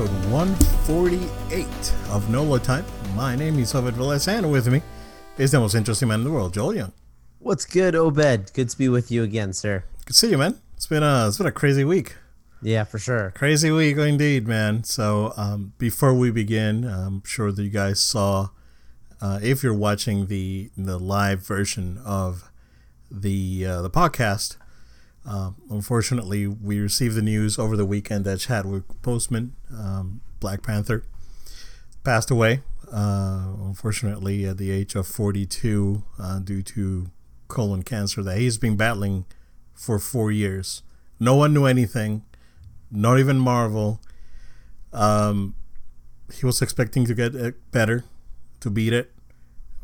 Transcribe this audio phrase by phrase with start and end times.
[0.00, 1.66] episode 148
[2.10, 2.86] of NOLA Time.
[3.14, 4.80] My name is Obed Velez and with me
[5.36, 6.92] is the most interesting man in the world, Joel Young.
[7.38, 8.54] What's good, Obed?
[8.54, 9.84] Good to be with you again, sir.
[10.06, 10.58] Good to see you, man.
[10.74, 12.16] It's been a it's been a crazy week.
[12.62, 13.32] Yeah, for sure.
[13.32, 14.84] Crazy week indeed, man.
[14.84, 18.48] So um, before we begin, I'm sure that you guys saw,
[19.20, 22.50] uh, if you're watching the the live version of
[23.10, 24.56] the uh, the podcast,
[25.26, 31.04] uh, unfortunately, we received the news over the weekend that Chadwick Boseman, um, Black Panther,
[32.04, 32.62] passed away.
[32.90, 37.10] Uh, unfortunately, at the age of 42, uh, due to
[37.48, 39.26] colon cancer that he's been battling
[39.74, 40.82] for four years.
[41.18, 42.24] No one knew anything,
[42.90, 44.00] not even Marvel.
[44.92, 45.54] Um,
[46.32, 48.04] he was expecting to get it better,
[48.60, 49.12] to beat it.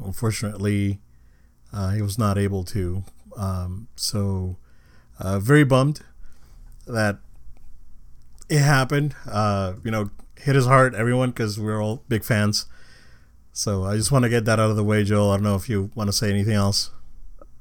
[0.03, 1.01] Unfortunately,
[1.73, 3.05] uh, he was not able to.
[3.37, 4.57] Um, so
[5.19, 6.01] uh, very bummed
[6.87, 7.19] that
[8.49, 9.15] it happened.
[9.31, 12.67] Uh, you know, hit his heart, everyone, because we're all big fans.
[13.53, 15.31] So I just want to get that out of the way, Joel.
[15.31, 16.91] I don't know if you want to say anything else.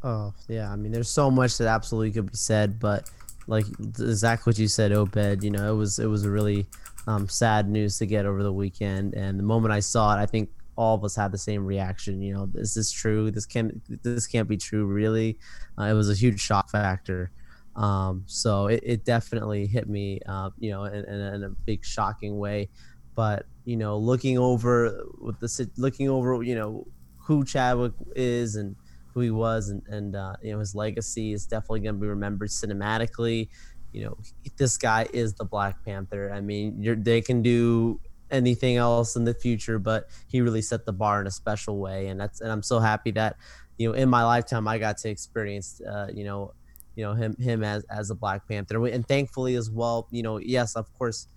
[0.03, 3.09] Oh yeah, I mean, there's so much that absolutely could be said, but
[3.47, 5.43] like exactly what you said, Obed.
[5.43, 6.67] You know, it was it was a really
[7.07, 10.25] um, sad news to get over the weekend, and the moment I saw it, I
[10.25, 12.21] think all of us had the same reaction.
[12.21, 13.31] You know, is this true?
[13.31, 14.85] This can't this can't be true.
[14.85, 15.39] Really,
[15.79, 17.31] uh, it was a huge shock factor.
[17.75, 21.83] Um, so it, it definitely hit me, uh, you know, in, in, in, a big
[21.83, 22.69] shocking way.
[23.15, 28.75] But you know, looking over with the looking over, you know, who Chadwick is and
[29.13, 32.07] who he was, and and uh, you know, his legacy is definitely going to be
[32.07, 33.49] remembered cinematically.
[33.91, 34.17] You know,
[34.57, 36.31] this guy is the Black Panther.
[36.33, 37.99] I mean, they can do
[38.31, 42.07] anything else in the future, but he really set the bar in a special way,
[42.07, 43.35] and that's and I'm so happy that
[43.77, 46.53] you know in my lifetime I got to experience, uh, you know
[46.95, 50.07] you know him him as as a Black Panther, and thankfully as well.
[50.11, 51.27] You know, yes, of course,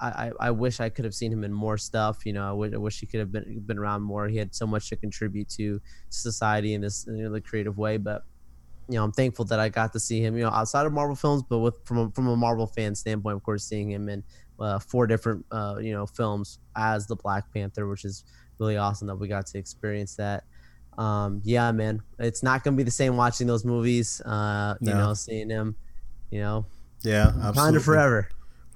[0.00, 2.24] I, I, I wish I could have seen him in more stuff.
[2.24, 4.28] You know, I wish he could have been been around more.
[4.28, 7.96] He had so much to contribute to society in this in a creative way.
[7.96, 8.22] But
[8.88, 10.36] you know, I'm thankful that I got to see him.
[10.36, 13.36] You know, outside of Marvel films, but with from a, from a Marvel fan standpoint,
[13.36, 14.24] of course, seeing him in
[14.58, 18.24] uh, four different uh, you know films as the Black Panther, which is
[18.58, 20.44] really awesome that we got to experience that
[20.98, 24.20] um, yeah, man, it's not gonna be the same watching those movies.
[24.20, 25.76] Uh, you know, seeing them,
[26.30, 26.66] you know,
[27.02, 27.60] yeah, absolutely.
[27.60, 28.28] kind of forever,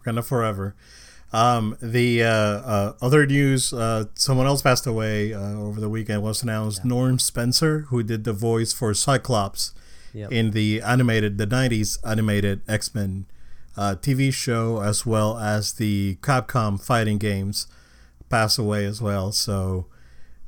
[0.04, 0.74] kind of forever.
[1.32, 6.22] Um, the uh, uh, other news, uh, someone else passed away uh, over the weekend.
[6.22, 6.88] Was announced yeah.
[6.88, 9.74] Norm Spencer, who did the voice for Cyclops
[10.14, 10.32] yep.
[10.32, 13.26] in the animated, the '90s animated X Men
[13.76, 17.66] uh, TV show, as well as the Capcom fighting games,
[18.30, 19.30] passed away as well.
[19.30, 19.86] So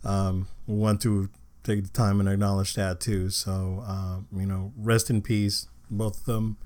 [0.03, 1.29] um, we want to
[1.63, 3.31] take the time and acknowledge that too.
[3.31, 6.57] So, uh, you know, rest in peace, both of them,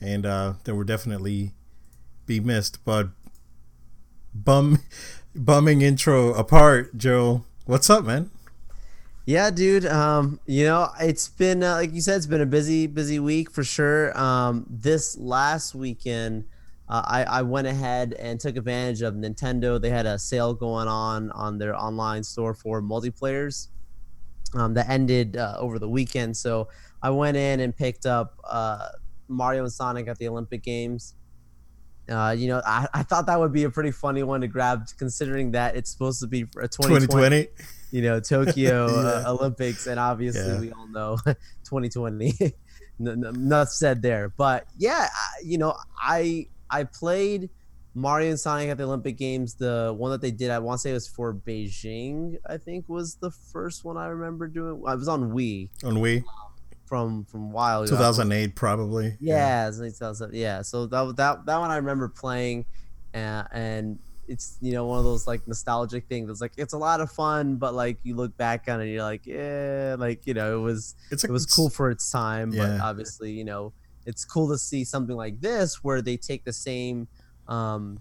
[0.00, 1.52] and uh, they were definitely
[2.26, 2.84] be missed.
[2.84, 3.08] But
[4.34, 4.78] bum,
[5.34, 7.44] bumming intro apart, Joe.
[7.66, 8.30] What's up, man?
[9.26, 9.86] Yeah, dude.
[9.86, 13.50] Um, you know, it's been uh, like you said, it's been a busy, busy week
[13.50, 14.18] for sure.
[14.18, 16.44] Um, this last weekend.
[16.88, 19.80] Uh, I, I went ahead and took advantage of Nintendo.
[19.80, 23.68] They had a sale going on on their online store for multiplayers
[24.54, 26.36] um, that ended uh, over the weekend.
[26.36, 26.68] So
[27.02, 28.88] I went in and picked up uh,
[29.28, 31.14] Mario and Sonic at the Olympic Games.
[32.08, 34.86] Uh, you know, I, I thought that would be a pretty funny one to grab,
[34.98, 37.48] considering that it's supposed to be a 2020, 2020.
[37.92, 39.24] you know, Tokyo uh.
[39.28, 40.60] Olympics, and obviously yeah.
[40.60, 41.16] we all know
[41.64, 42.34] 2020.
[43.00, 45.08] Enough said there, but yeah,
[45.42, 47.48] you know, I I played
[47.94, 50.82] Mario and Sonic at the Olympic Games, the one that they did, I want to
[50.82, 52.36] say it was for Beijing.
[52.48, 54.82] I think was the first one I remember doing.
[54.86, 55.70] I was on Wii.
[55.84, 56.24] On Wii.
[56.86, 59.16] From from while 2008 probably.
[59.20, 60.26] Yeah, yeah.
[60.32, 60.62] yeah.
[60.62, 62.66] So that that that one I remember playing,
[63.14, 66.28] uh, and it's you know one of those like nostalgic things.
[66.30, 69.04] It's like it's a lot of fun, but like you look back on it, you're
[69.04, 72.52] like, yeah, like you know it was it's a, it was cool for its time,
[72.52, 72.78] yeah.
[72.78, 73.72] but obviously you know
[74.06, 77.06] it's cool to see something like this where they take the same
[77.50, 78.00] um,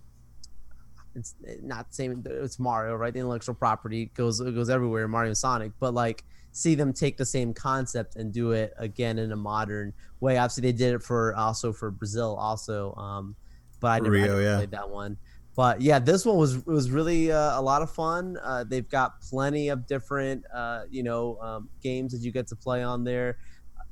[1.16, 2.24] it's not the same.
[2.26, 3.12] It's Mario, right?
[3.12, 5.08] The intellectual property goes goes everywhere.
[5.08, 9.18] Mario and Sonic, but like see them take the same concept and do it again
[9.20, 10.38] in a modern way.
[10.38, 12.94] Obviously, they did it for also for Brazil, also.
[12.94, 13.36] Um,
[13.80, 14.56] but I never, Rio, I never yeah.
[14.58, 15.18] played that one.
[15.56, 18.38] But yeah, this one was was really uh, a lot of fun.
[18.42, 22.56] Uh, they've got plenty of different uh, you know um, games that you get to
[22.56, 23.38] play on there.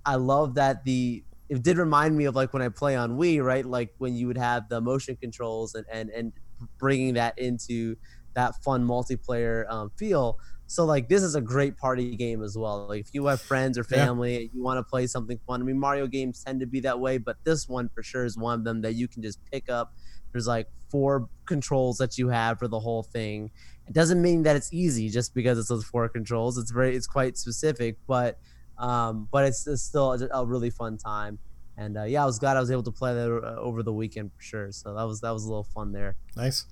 [0.06, 3.44] I love that the it did remind me of like when I play on Wii,
[3.44, 3.66] right?
[3.66, 6.34] Like when you would have the motion controls and and and
[6.78, 7.96] bringing that into
[8.34, 10.38] that fun multiplayer um, feel.
[10.68, 12.88] So like this is a great party game as well.
[12.88, 14.48] Like if you have friends or family, yeah.
[14.54, 15.62] you want to play something fun.
[15.62, 18.38] I mean, Mario games tend to be that way, but this one for sure is
[18.38, 19.94] one of them that you can just pick up.
[20.34, 23.50] There's like four controls that you have for the whole thing.
[23.88, 26.58] It doesn't mean that it's easy just because it's those four controls.
[26.58, 28.38] It's very it's quite specific, but
[28.80, 31.40] um, but it's, it's still a really fun time.
[31.78, 33.94] And uh, yeah, I was glad I was able to play that uh, over the
[33.94, 34.72] weekend for sure.
[34.72, 36.16] So that was that was a little fun there.
[36.36, 36.66] Nice,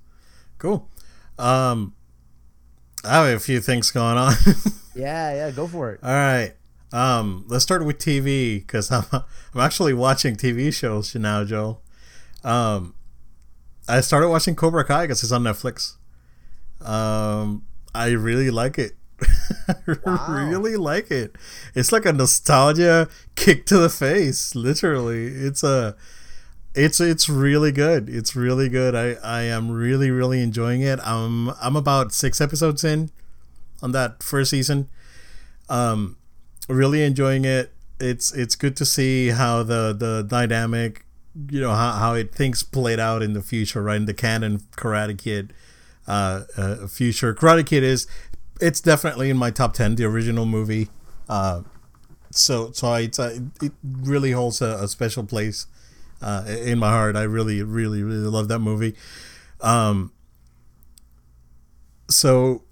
[0.58, 0.90] cool.
[1.38, 1.94] Um,
[3.04, 4.34] I have a few things going on.
[4.96, 6.00] yeah, yeah, go for it.
[6.02, 6.54] All right.
[6.92, 11.78] Um, let's start with TV because I'm I'm actually watching TV shows now, Joe.
[12.42, 12.94] Um,
[13.88, 15.94] I started watching Cobra Kai because it's on Netflix.
[16.80, 17.64] Um,
[17.94, 18.96] I really like it.
[20.04, 20.26] Wow.
[20.28, 21.36] really like it.
[21.74, 24.54] It's like a nostalgia kick to the face.
[24.54, 25.96] Literally, it's a,
[26.74, 28.08] it's it's really good.
[28.08, 28.94] It's really good.
[28.94, 30.98] I I am really really enjoying it.
[31.02, 33.10] I'm I'm about six episodes in,
[33.82, 34.88] on that first season.
[35.68, 36.16] Um,
[36.68, 37.72] really enjoying it.
[37.98, 41.04] It's it's good to see how the the dynamic,
[41.50, 43.96] you know how how it things played out in the future, right?
[43.96, 45.52] In the canon Karate Kid
[46.06, 47.34] uh, uh, future.
[47.34, 48.06] Karate Kid is
[48.60, 49.94] it's definitely in my top ten.
[49.94, 50.88] The original movie.
[51.28, 51.62] Uh,
[52.30, 55.66] so so I, it's, uh, it really holds a, a special place
[56.22, 57.16] uh, in my heart.
[57.16, 58.94] I really really really love that movie.
[59.60, 60.12] Um,
[62.08, 62.62] so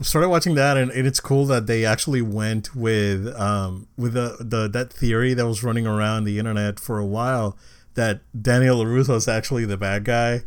[0.00, 4.36] started watching that and, and, it's cool that they actually went with um with the,
[4.38, 7.56] the that theory that was running around the internet for a while
[7.94, 10.42] that Daniel LaRusso is actually the bad guy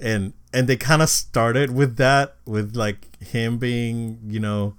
[0.00, 4.74] and and they kind of started with that with like him being you know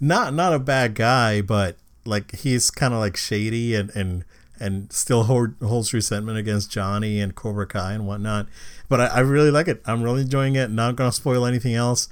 [0.00, 4.24] not not a bad guy but like he's kind of like shady and and
[4.60, 8.46] and still hold, holds resentment against Johnny and Cobra Kai and whatnot.
[8.88, 9.82] But I, I really like it.
[9.84, 10.70] I'm really enjoying it.
[10.70, 12.08] Not gonna spoil anything else.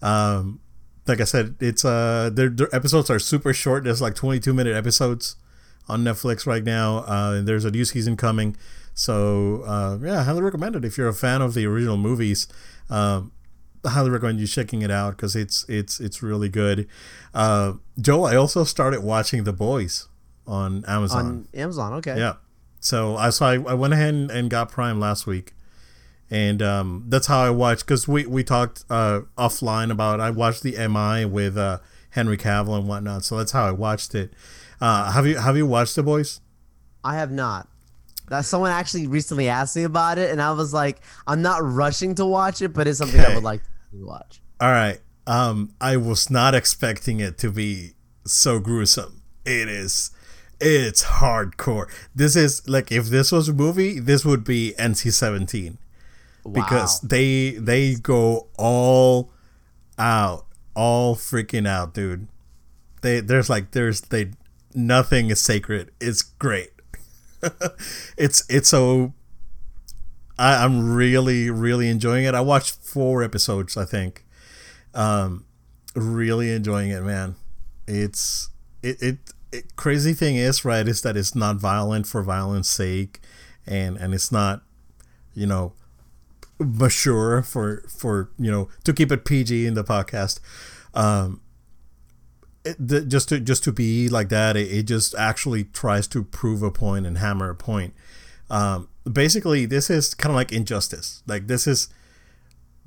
[0.00, 0.60] Um,
[1.06, 3.84] like I said, it's uh their, their episodes are super short.
[3.84, 5.36] There's like 22 minute episodes
[5.88, 6.98] on Netflix right now.
[6.98, 8.56] Uh, there's a new season coming.
[9.00, 12.46] So uh, yeah, I highly recommend it if you're a fan of the original movies.
[12.90, 13.32] Um,
[13.82, 16.86] I highly recommend you checking it out because it's it's it's really good.
[17.32, 20.06] Uh, Joe, I also started watching The Boys
[20.46, 21.24] on Amazon.
[21.24, 22.18] On Amazon, okay.
[22.18, 22.34] Yeah.
[22.80, 25.54] So I so I, I went ahead and got Prime last week,
[26.30, 30.62] and um, that's how I watched because we we talked uh, offline about I watched
[30.62, 31.78] the MI with uh,
[32.10, 33.24] Henry Cavill and whatnot.
[33.24, 34.34] So that's how I watched it.
[34.78, 36.42] Uh, have you have you watched The Boys?
[37.02, 37.66] I have not.
[38.30, 42.14] That someone actually recently asked me about it, and I was like, I'm not rushing
[42.14, 43.32] to watch it, but it's something okay.
[43.32, 43.60] I would like
[43.90, 44.40] to watch.
[44.60, 45.00] All right.
[45.26, 47.94] Um, I was not expecting it to be
[48.24, 49.22] so gruesome.
[49.44, 50.12] It is.
[50.60, 51.90] It's hardcore.
[52.14, 55.78] This is like if this was a movie, this would be NC-17
[56.44, 56.52] wow.
[56.52, 59.32] because they they go all
[59.98, 60.46] out,
[60.76, 62.28] all freaking out, dude.
[63.02, 64.30] They there's like there's they
[64.74, 65.90] nothing is sacred.
[66.00, 66.70] It's great.
[68.16, 69.12] it's it's so
[70.38, 72.34] I, I'm really really enjoying it.
[72.34, 74.24] I watched four episodes, I think.
[74.94, 75.44] Um,
[75.94, 77.36] really enjoying it, man.
[77.86, 78.50] It's
[78.82, 79.18] it, it
[79.52, 83.20] it crazy thing is right is that it's not violent for violence sake,
[83.66, 84.62] and and it's not,
[85.34, 85.72] you know,
[86.58, 90.40] mature for for you know to keep it PG in the podcast.
[90.94, 91.40] Um,
[92.64, 96.22] it, the, just to just to be like that, it, it, just actually tries to
[96.22, 97.94] prove a point and hammer a point.
[98.50, 101.22] Um, basically, this is kind of like injustice.
[101.26, 101.88] Like this is,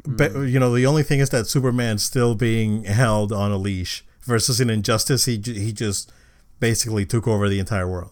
[0.04, 0.52] mm.
[0.52, 4.60] you know, the only thing is that Superman's still being held on a leash versus
[4.62, 6.12] in injustice, he he just
[6.60, 8.12] basically took over the entire world.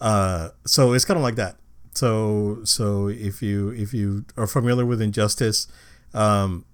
[0.00, 1.56] Uh, so it's kind of like that.
[1.94, 5.66] So so if you if you are familiar with injustice,
[6.14, 6.64] um,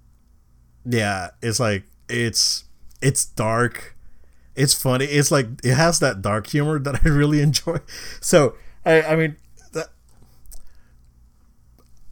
[0.85, 2.65] yeah, it's like it's
[3.01, 3.97] it's dark
[4.55, 5.07] it's funny.
[5.07, 7.79] It's like it has that dark humor that I really enjoy.
[8.21, 8.55] So
[8.85, 9.37] I, I mean,
[9.73, 9.89] that,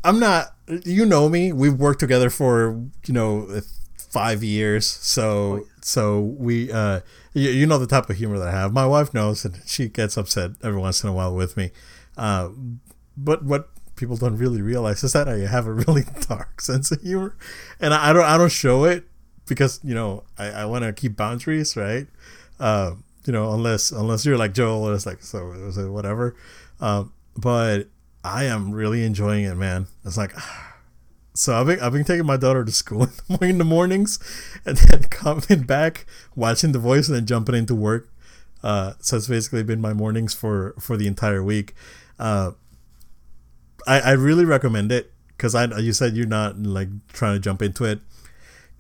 [0.05, 0.55] I'm not.
[0.85, 1.53] You know me.
[1.53, 3.61] We've worked together for you know
[3.97, 4.87] five years.
[4.87, 7.01] So so we, uh,
[7.33, 8.73] you, you know the type of humor that I have.
[8.73, 11.71] My wife knows, and she gets upset every once in a while with me.
[12.17, 12.51] Uh,
[13.17, 17.03] but what people don't really realize is that I have a really dark sense of
[17.03, 17.37] humor,
[17.81, 19.10] and I, I don't I don't show it
[19.51, 22.07] because you know I, I want to keep boundaries, right?
[22.59, 22.95] Uh,
[23.27, 25.51] you know, unless unless you're like Joel, it's like so
[25.93, 26.35] whatever.
[26.81, 27.89] Um, but
[28.25, 29.89] I am really enjoying it, man.
[30.07, 30.33] It's like.
[31.33, 33.07] So I've been I've been taking my daughter to school
[33.41, 34.19] in the mornings,
[34.67, 36.05] and then coming back,
[36.35, 38.11] watching The Boys, and then jumping into work.
[38.65, 41.73] Uh, so it's basically been my mornings for for the entire week.
[42.19, 42.51] Uh,
[43.87, 47.63] I I really recommend it because I you said you're not like trying to jump
[47.63, 48.01] into it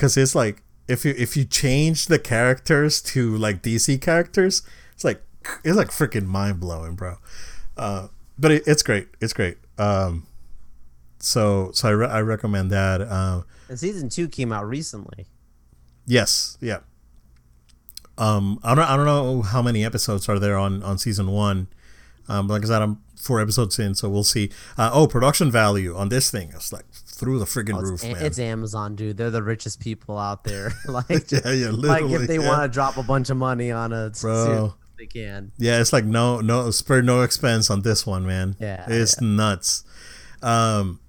[0.00, 4.62] because it's like if you if you change the characters to like DC characters,
[4.94, 5.22] it's like
[5.62, 7.16] it's like freaking mind blowing, bro.
[7.76, 9.08] Uh, but it, it's great.
[9.20, 9.58] It's great.
[9.76, 10.26] Um,
[11.18, 13.02] so so I, re- I recommend that.
[13.02, 15.26] Uh, and season two came out recently.
[16.06, 16.56] Yes.
[16.62, 16.78] Yeah.
[18.16, 21.68] Um, I don't I don't know how many episodes are there on on season one.
[22.26, 24.50] Um, like I said, I'm four episodes in, so we'll see.
[24.78, 26.86] Uh, oh, production value on this thing is like
[27.20, 28.24] through the friggin' Oh, roof, it's, man.
[28.24, 29.18] it's Amazon, dude.
[29.18, 30.72] They're the richest people out there.
[30.88, 32.48] like, yeah, yeah, like if they yeah.
[32.48, 34.74] want to drop a bunch of money on a Bro.
[34.98, 35.52] they can.
[35.58, 38.56] Yeah, it's like no, no, spare no expense on this one, man.
[38.58, 39.84] Yeah, it's nuts.
[40.42, 41.00] Um,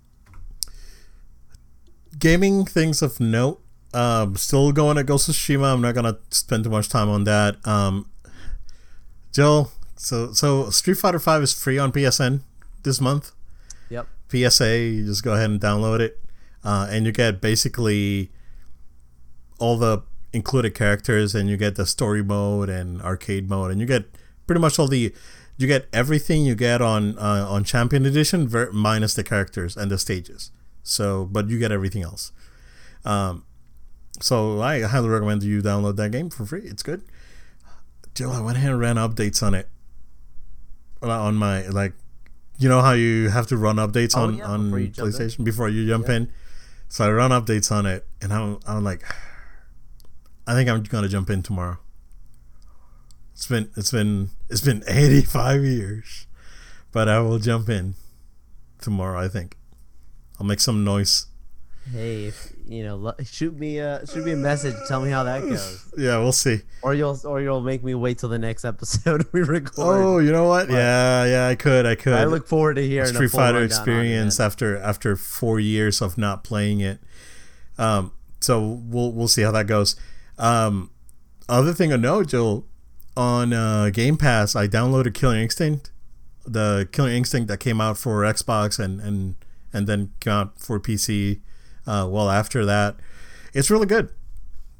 [2.20, 3.62] gaming things of note.
[3.94, 5.74] Um, still going at Ghost of Tsushima.
[5.74, 7.66] I'm not gonna spend too much time on that.
[7.66, 8.10] Um,
[9.32, 12.42] Joel, so so Street Fighter Five is free on PSN
[12.84, 13.32] this month.
[13.92, 14.08] Yep.
[14.32, 16.20] PSA, you just go ahead and download it,
[16.64, 18.32] uh, and you get basically
[19.60, 20.02] all the
[20.34, 24.06] included characters, and you get the story mode and arcade mode, and you get
[24.48, 25.14] pretty much all the
[25.58, 29.92] you get everything you get on uh, on Champion Edition, ver- minus the characters and
[29.92, 30.52] the stages.
[30.84, 32.32] So, but you get everything else.
[33.06, 33.46] Um,
[34.20, 36.64] so I highly recommend you download that game for free.
[36.64, 37.04] It's good.
[38.16, 39.68] Joe, I went ahead and ran updates on it
[41.04, 41.94] Uh, on my like
[42.58, 45.06] you know how you have to run updates Oh, on yeah, on before.
[45.06, 46.16] PlayStation before you jump Yeah.
[46.16, 46.32] in.
[46.90, 49.04] So I run updates on it, and I'm I'm like,
[50.48, 51.78] I think I'm gonna jump in tomorrow.
[53.34, 56.28] It's been it's been it's been 85 years,
[56.92, 57.96] but I will jump in
[58.80, 59.20] tomorrow.
[59.20, 59.58] I think
[60.40, 61.28] I'll make some noise.
[61.92, 64.76] Hey, if, you know, shoot me a shoot me a message.
[64.88, 66.62] Tell me how that goes, Yeah, we'll see.
[66.82, 69.74] or you'll or you'll make me wait till the next episode we record.
[69.78, 70.68] Oh, you know what?
[70.68, 72.14] But- Yeah, yeah, I could, I could.
[72.14, 76.80] I look forward to hearing Street Fighter experience after after four years of not playing
[76.80, 77.00] it.
[77.78, 79.96] Um, so we'll we'll see how that goes.
[80.38, 80.92] Um,
[81.50, 82.66] other thing I know, Joel,
[83.18, 85.92] on uh, Game Pass, I downloaded Killer Instinct,
[86.46, 89.36] the Killer Instinct that came out for Xbox and and
[89.74, 91.40] and then came out for PC.
[91.86, 92.96] Uh, well, after that,
[93.54, 94.10] it's really good.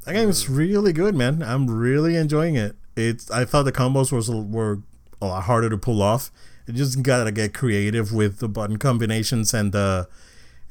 [0.06, 1.44] That game is really good, man.
[1.44, 2.76] I'm really enjoying it.
[2.96, 4.80] It's I thought the combos was were
[5.22, 6.32] a lot harder to pull off.
[6.68, 10.08] You just gotta get creative with the button combinations and the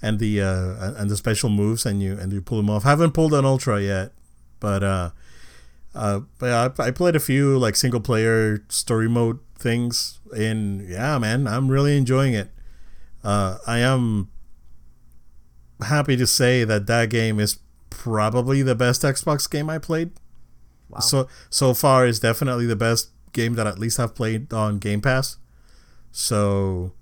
[0.03, 2.83] and the uh, and the special moves, and you and you pull them off.
[2.83, 4.13] haven't pulled an ultra yet,
[4.59, 5.11] but uh,
[5.95, 11.19] uh, but I, I played a few like single player story mode things, and yeah,
[11.19, 12.51] man, I'm really enjoying it.
[13.23, 14.29] Uh, I am
[15.83, 17.59] happy to say that that game is
[17.91, 20.11] probably the best Xbox game I played.
[20.89, 21.01] Wow.
[21.01, 25.01] So so far is definitely the best game that at least I've played on Game
[25.01, 25.37] Pass.
[26.13, 26.93] So,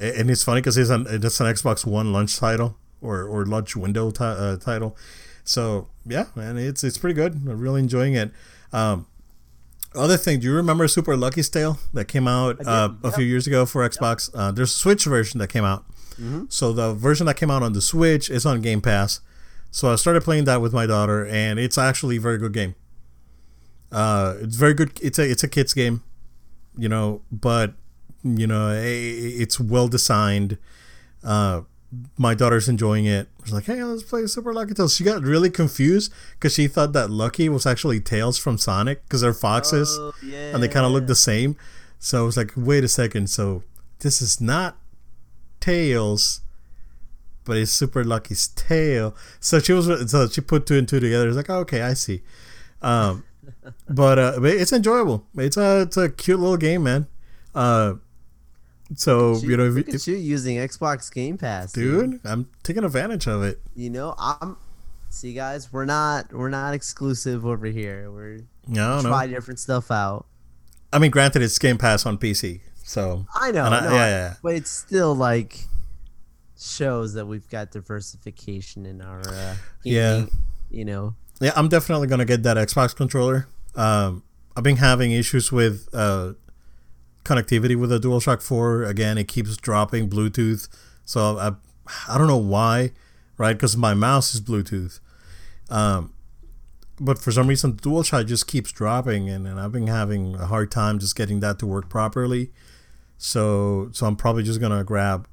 [0.00, 3.76] and it's funny because it's an it's an Xbox One launch title or or launch
[3.76, 4.96] window ti- uh, title.
[5.44, 7.34] So yeah, man, it's it's pretty good.
[7.34, 8.30] I'm really enjoying it.
[8.72, 9.06] Um,
[9.94, 13.46] other thing, do you remember Super Lucky's Tale that came out uh, a few years
[13.46, 14.30] ago for Xbox?
[14.34, 15.84] Uh, there's a Switch version that came out.
[16.48, 19.20] So the version that came out on the Switch is on Game Pass.
[19.70, 22.74] So I started playing that with my daughter, and it's actually a very good game.
[23.90, 24.92] Uh, it's very good.
[25.00, 26.02] It's a it's a kids game,
[26.76, 27.74] you know, but
[28.22, 30.58] you know i- i- it's well designed.
[31.24, 31.62] Uh,
[32.18, 33.28] my daughter's enjoying it.
[33.44, 36.92] She's like, "Hey, let's play Super Lucky Tales." She got really confused because she thought
[36.92, 40.52] that Lucky was actually Tails from Sonic because they're foxes Oh, yeah.
[40.54, 41.56] and they kind of look the same.
[41.98, 43.28] So I was like, wait a second.
[43.30, 43.62] So
[44.00, 44.76] this is not
[45.60, 46.40] Tails,
[47.44, 49.14] but it's Super Lucky's tail.
[49.40, 51.28] So she was, so she put two and two together.
[51.28, 52.22] It's like, oh, okay, I see.
[52.82, 53.24] Um,
[53.88, 55.26] but uh, it's enjoyable.
[55.36, 57.06] It's a it's a cute little game, man.
[57.54, 57.94] Uh,
[58.94, 63.26] so Shoot, you know, if, if, you using Xbox Game Pass, dude, I'm taking advantage
[63.26, 63.60] of it.
[63.74, 64.56] You know, I'm.
[65.10, 68.10] See, guys, we're not we're not exclusive over here.
[68.10, 69.08] We're No, no.
[69.08, 70.26] try different stuff out.
[70.92, 74.34] I mean, granted, it's Game Pass on PC, so I know, I- no, yeah, yeah.
[74.42, 75.66] but it's still like
[76.58, 80.24] shows that we've got diversification in our uh, Yeah.
[80.70, 83.46] You know, Yeah, I'm definitely gonna get that Xbox controller.
[83.74, 84.22] Um,
[84.56, 86.32] I've been having issues with uh,
[87.24, 88.84] connectivity with the DualShock 4.
[88.84, 90.68] Again, it keeps dropping Bluetooth,
[91.04, 91.52] so I
[92.08, 92.92] I don't know why,
[93.36, 93.52] right?
[93.52, 95.00] Because my mouse is Bluetooth,
[95.70, 96.12] um,
[96.98, 100.46] but for some reason the DualShock just keeps dropping, and, and I've been having a
[100.46, 102.50] hard time just getting that to work properly.
[103.18, 105.26] So so I'm probably just gonna grab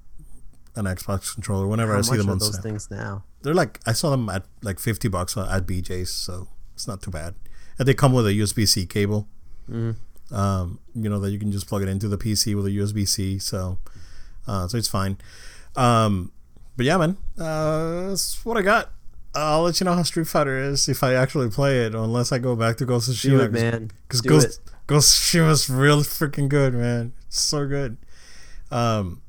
[0.76, 3.24] an Xbox controller whenever how I see much them are on those sale things now?
[3.44, 7.12] they're like I saw them at like fifty bucks at BJ's, so it's not too
[7.12, 7.36] bad.
[7.78, 9.28] And they come with a USB C cable,
[9.72, 9.96] Mhm.
[10.32, 13.06] um, you know that you can just plug it into the PC with a USB
[13.08, 13.78] C, so
[14.48, 15.18] uh, so it's fine.
[15.76, 16.32] Um,
[16.78, 18.92] but yeah, man, uh, that's what I got.
[19.36, 22.40] I'll let you know how Street Fighter is if I actually play it, unless I
[22.40, 23.46] go back to Ghost of Do Tsushima.
[23.46, 23.92] it, man.
[24.08, 24.72] Because Do Ghost it.
[24.88, 27.14] Ghost she was real freaking good, man.
[27.30, 27.98] So good.
[28.72, 29.22] Um,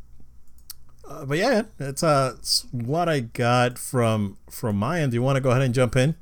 [1.08, 5.12] uh, but yeah, that's uh it's what I got from from my end.
[5.12, 6.16] Do you want to go ahead and jump in?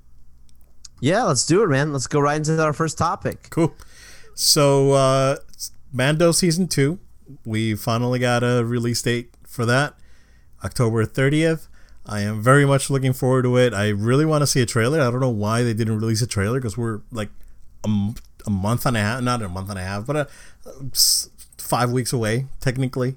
[1.00, 1.92] Yeah, let's do it, man.
[1.92, 3.50] Let's go right into our first topic.
[3.50, 3.74] Cool.
[4.34, 5.36] So, uh,
[5.92, 6.98] Mando season two,
[7.44, 9.94] we finally got a release date for that,
[10.64, 11.68] October 30th.
[12.06, 13.72] I am very much looking forward to it.
[13.72, 15.00] I really want to see a trailer.
[15.00, 17.30] I don't know why they didn't release a trailer because we're like
[17.84, 18.14] a, m-
[18.46, 20.28] a month and a half, not a month and a half, but a,
[21.58, 23.16] five weeks away technically.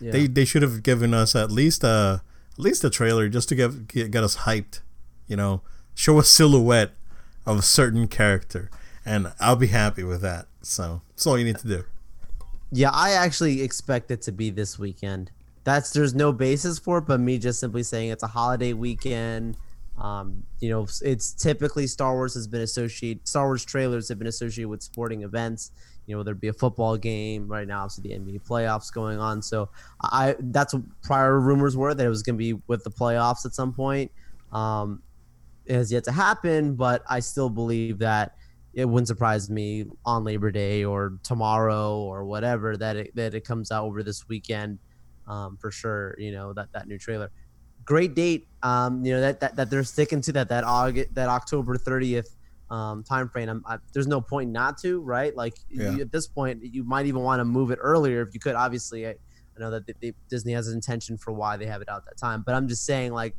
[0.00, 0.12] Yeah.
[0.12, 3.54] They they should have given us at least a at least a trailer just to
[3.54, 4.80] get get, get us hyped.
[5.26, 5.62] You know,
[5.94, 6.92] show a silhouette
[7.46, 8.70] of a certain character,
[9.04, 10.46] and I'll be happy with that.
[10.62, 11.84] So that's all you need to do.
[12.70, 15.30] Yeah, I actually expect it to be this weekend.
[15.64, 19.56] That's there's no basis for it, but me just simply saying it's a holiday weekend.
[20.02, 23.26] Um, you know, it's typically Star Wars has been associated.
[23.26, 25.70] Star Wars trailers have been associated with sporting events.
[26.06, 27.84] You know, there'd be a football game right now.
[27.84, 29.40] Obviously, the NBA playoffs going on.
[29.40, 29.68] So
[30.02, 33.46] I that's what prior rumors were that it was going to be with the playoffs
[33.46, 34.10] at some point.
[34.50, 35.02] Um,
[35.66, 38.34] it has yet to happen, but I still believe that
[38.74, 43.44] it wouldn't surprise me on Labor Day or tomorrow or whatever that it that it
[43.44, 44.80] comes out over this weekend,
[45.28, 46.16] um, for sure.
[46.18, 47.30] You know that that new trailer,
[47.84, 48.48] great date.
[48.62, 52.36] Um, you know that, that that they're sticking to that that August that October thirtieth
[52.70, 53.48] um, time frame.
[53.48, 55.36] I'm, I, there's no point not to, right?
[55.36, 55.90] Like Yeah.
[55.90, 58.54] you, at this point, you might even want to move it earlier if you could.
[58.54, 61.82] Obviously, I, I know that they, they, Disney has an intention for why they have
[61.82, 63.36] it out that time, but I'm just saying like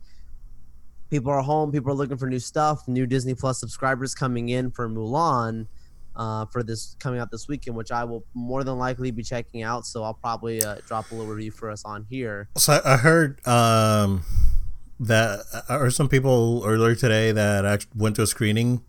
[1.10, 4.72] people are home people are looking for new stuff new disney plus subscribers coming in
[4.72, 5.68] for mulan
[6.16, 9.64] uh, for this coming out this weekend which i will more than likely be checking
[9.64, 12.98] out so i'll probably uh, drop a little review for us on here So I
[12.98, 14.24] heard um,
[15.00, 18.84] that heard some people earlier today that actually went to a screening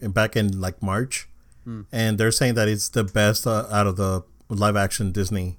[0.00, 1.28] back in like March,
[1.64, 1.82] Hmm.
[1.90, 5.56] and they're saying that it's the best uh, out of the live action Disney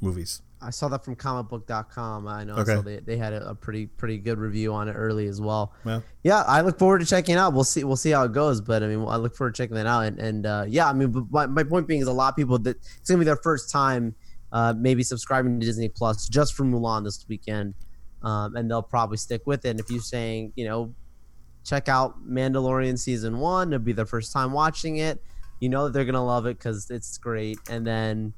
[0.00, 0.40] movies.
[0.60, 2.74] I saw that from comicbook.com i know Okay.
[2.74, 5.72] so they, they had a, a pretty pretty good review on it early as well.
[5.84, 6.00] Yeah.
[6.22, 7.52] yeah i look forward to checking it out.
[7.52, 9.76] We'll see we'll see how it goes but i mean i look forward to checking
[9.76, 10.04] that out.
[10.06, 12.36] And, and uh, yeah i mean but my, my point being is a lot of
[12.36, 14.14] people that it's gonna be their first time
[14.52, 17.74] uh, maybe subscribing to disney plus just for mulan this weekend
[18.22, 19.68] um, and they'll probably stick with it.
[19.70, 20.94] And if you're saying you know
[21.64, 25.22] check out mandalorian season one it'll be their first time watching it
[25.60, 27.58] you know that they're gonna love it because it's great.
[27.68, 28.32] And then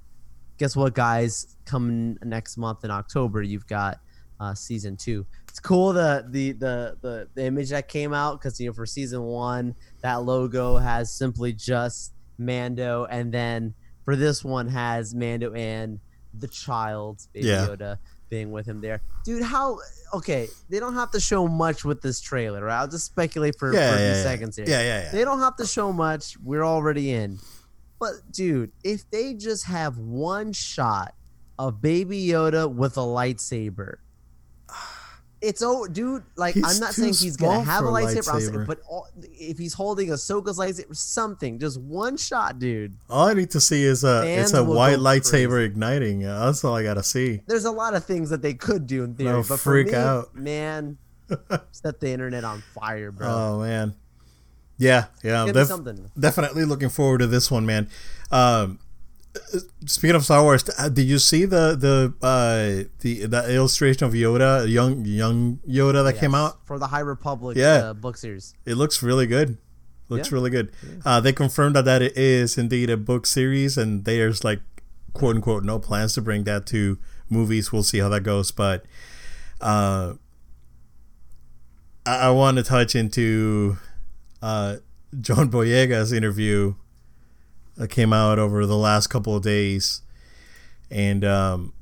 [0.61, 3.99] guess what guys coming next month in october you've got
[4.41, 8.61] uh, season two it's cool the the the the, the image that came out because
[8.61, 14.45] you know for season one that logo has simply just mando and then for this
[14.45, 15.99] one has mando and
[16.35, 17.67] the child baby Yeah.
[17.69, 19.79] yoda being with him there dude how
[20.15, 23.73] okay they don't have to show much with this trailer right i'll just speculate for,
[23.75, 24.23] Yeah, for a few yeah, yeah.
[24.23, 25.11] seconds here Yeah, yeah, yeah.
[25.13, 26.37] they don't have to show much.
[26.43, 27.39] We're already in.
[28.01, 31.15] But dude, if they just have one shot
[31.59, 33.97] of Baby Yoda with a lightsaber,
[35.43, 36.23] it's oh, dude.
[36.35, 39.59] Like He's I'm not saying he's gonna have a a lightsaber, saying, but all, if
[39.59, 42.97] he's holding Ahsoka's lightsaber, something, just one shot, dude.
[43.11, 46.21] All I need to see is a it's a white lightsaber igniting.
[46.21, 47.43] That's all I gotta see.
[47.47, 49.99] There's a lot of things that they could do in theory, but freak for me,
[49.99, 50.35] out.
[50.35, 50.99] man,
[51.73, 53.29] set the internet on fire, bro.
[53.29, 53.95] Oh man,
[54.81, 55.31] yeah, yeah.
[55.31, 56.11] Give I'm me def- something.
[56.19, 57.89] definitely looking forward to this one, man.
[58.33, 58.81] Um,
[59.87, 64.13] speaking of Star Wars, uh, did you see the the uh, the the illustration of
[64.15, 66.59] Yoda, young young Yoda that came out?
[66.67, 67.91] for the High Republic Yeah.
[67.91, 68.55] uh, book series.
[68.67, 69.59] It looks really good.
[70.09, 70.35] Looks Yeah.
[70.35, 70.73] really good.
[71.05, 74.61] Uh, they confirmed that that it is indeed a book series, and there's like
[75.13, 77.71] quote unquote no plans to bring that to movies.
[77.71, 78.85] We'll see how that goes, but
[79.61, 80.15] uh,
[82.07, 83.79] I, I want to touch into
[84.43, 84.77] uh,
[85.21, 86.75] John Boyega's interview
[87.89, 90.03] came out over the last couple of days,
[90.91, 91.73] and um,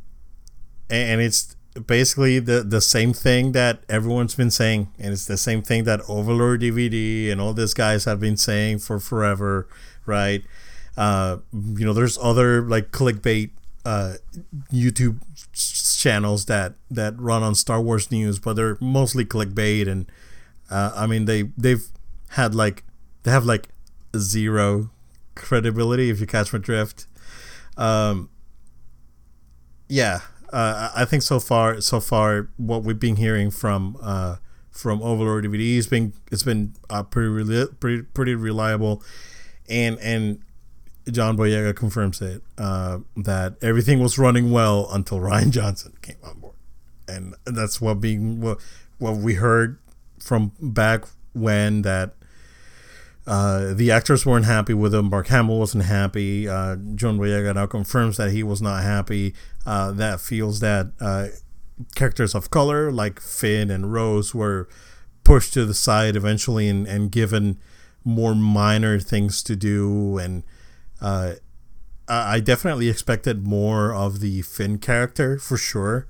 [0.90, 5.62] and it's basically the the same thing that everyone's been saying, and it's the same
[5.62, 9.68] thing that Overlord DVD and all these guys have been saying for forever,
[10.06, 10.42] right?
[10.96, 13.50] Uh, you know, there's other like clickbait
[13.84, 14.14] uh,
[14.72, 15.20] YouTube
[15.98, 20.10] channels that that run on Star Wars news, but they're mostly clickbait, and
[20.70, 21.86] uh, I mean they they've
[22.30, 22.84] had like
[23.22, 23.68] they have like
[24.16, 24.90] zero
[25.34, 27.06] credibility if you catch my drift.
[27.76, 28.30] Um,
[29.88, 30.20] yeah,
[30.52, 34.36] uh, I think so far, so far, what we've been hearing from uh,
[34.70, 39.02] from Overlord DVD has been it's been uh, pretty pretty pretty reliable,
[39.68, 40.42] and and
[41.10, 46.40] John Boyega confirms it uh, that everything was running well until Rian Johnson came on
[46.40, 46.56] board,
[47.06, 48.58] and that's what being what
[48.98, 49.78] what we heard
[50.18, 52.14] from back when that
[53.28, 55.10] uh, the actors weren't happy with him.
[55.10, 56.48] Mark Hamill wasn't happy.
[56.48, 59.34] Uh, John Boyega now confirms that he was not happy.
[59.66, 61.26] Uh, that feels that uh,
[61.94, 64.66] characters of color like Finn and Rose were
[65.24, 67.58] pushed to the side eventually and, and given
[68.02, 70.16] more minor things to do.
[70.16, 70.42] And
[70.98, 71.34] uh,
[72.08, 76.06] I definitely expected more of the Finn character for sure.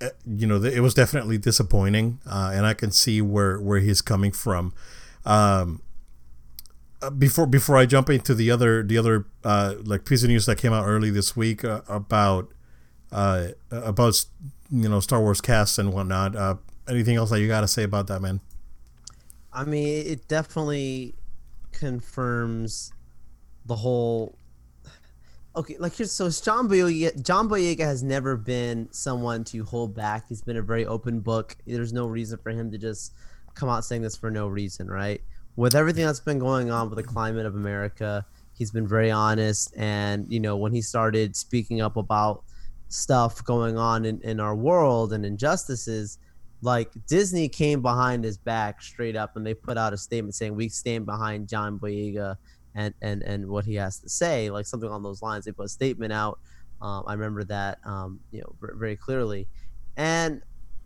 [0.00, 4.30] Uh, you know, it was definitely disappointing, and I can see where where he's coming
[4.30, 4.72] from.
[5.26, 5.82] Um,
[7.02, 10.46] uh, before before I jump into the other the other uh, like piece of news
[10.46, 12.52] that came out early this week uh, about
[13.12, 14.24] uh, about
[14.70, 16.34] you know Star Wars casts and whatnot.
[16.34, 16.54] Uh,
[16.88, 18.40] anything else that you got to say about that, man?
[19.52, 21.14] I mean, it definitely
[21.72, 22.92] confirms
[23.66, 24.38] the whole.
[25.54, 27.22] Okay, like here's so John Boyega.
[27.22, 30.28] John Boyega has never been someone to hold back.
[30.28, 31.56] He's been a very open book.
[31.66, 33.14] There's no reason for him to just
[33.56, 35.20] come out saying this for no reason, right?
[35.56, 39.74] With everything that's been going on with the climate of America, he's been very honest.
[39.76, 42.44] And, you know, when he started speaking up about
[42.88, 46.18] stuff going on in, in our world and injustices,
[46.62, 50.54] like Disney came behind his back straight up and they put out a statement saying
[50.54, 52.36] we stand behind John Boyega
[52.74, 55.46] and, and, and what he has to say, like something on those lines.
[55.46, 56.38] They put a statement out.
[56.82, 59.48] Um, I remember that, um, you know, very clearly.
[59.96, 60.42] And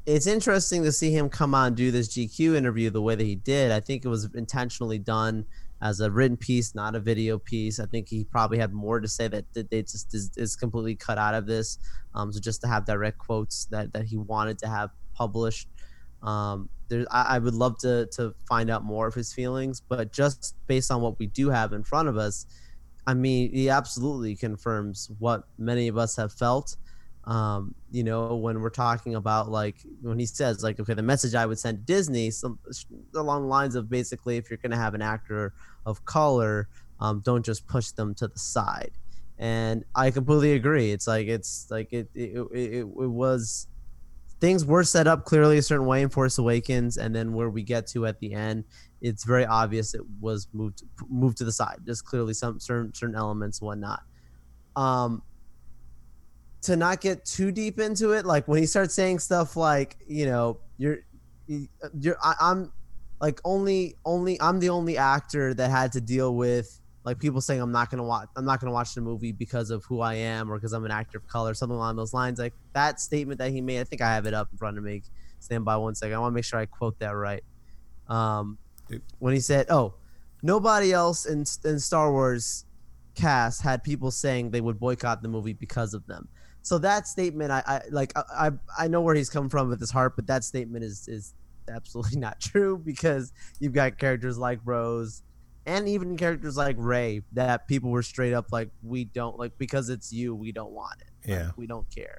[0.06, 3.36] it's interesting to see him come on do this GQ interview the way that he
[3.36, 3.70] did.
[3.70, 5.44] I think it was intentionally done
[5.82, 7.80] as a written piece, not a video piece.
[7.80, 10.94] I think he probably had more to say that, that they just is, is, completely
[10.94, 11.78] cut out of this.
[12.14, 15.68] Um, so just to have direct quotes that, that he wanted to have published.
[16.22, 20.12] Um, there, I, I, would love to to find out more of his feelings, but
[20.12, 22.44] just based on what we do have in front of us,
[23.06, 26.76] I mean, he absolutely confirms what many of us have felt
[27.24, 31.34] um, you know, when we're talking about like when he says like, okay, the message
[31.34, 32.58] I would send to Disney, some
[33.14, 35.52] along the lines of basically, if you're going to have an actor
[35.84, 38.92] of color, um, don't just push them to the side.
[39.38, 40.92] And I completely agree.
[40.92, 43.66] It's like it's like it it, it, it was
[44.40, 47.62] things were set up clearly a certain way in Force Awakens, and then where we
[47.62, 48.64] get to at the end,
[49.00, 51.78] it's very obvious it was moved moved to the side.
[51.84, 54.02] Just clearly some certain certain elements, whatnot.
[54.76, 55.22] Um,
[56.62, 60.26] to not get too deep into it, like when he starts saying stuff like, you
[60.26, 60.98] know, you're,
[61.46, 62.72] you're, I, I'm
[63.20, 67.60] like only, only, I'm the only actor that had to deal with like people saying
[67.60, 70.50] I'm not gonna watch, I'm not gonna watch the movie because of who I am
[70.50, 72.38] or because I'm an actor of color, something along those lines.
[72.38, 74.84] Like that statement that he made, I think I have it up in front of
[74.84, 75.02] me.
[75.38, 76.14] Stand by one second.
[76.14, 77.42] I want to make sure I quote that right.
[78.08, 78.58] Um,
[79.18, 79.94] when he said, "Oh,
[80.42, 82.66] nobody else in in Star Wars
[83.14, 86.28] cast had people saying they would boycott the movie because of them."
[86.62, 89.90] So that statement, I, I like, I, I know where he's come from with his
[89.90, 91.34] heart, but that statement is is
[91.68, 95.22] absolutely not true because you've got characters like Rose
[95.66, 99.88] and even characters like Rey that people were straight up like, we don't like because
[99.88, 101.30] it's you, we don't want it.
[101.30, 102.18] Yeah, like, we don't care.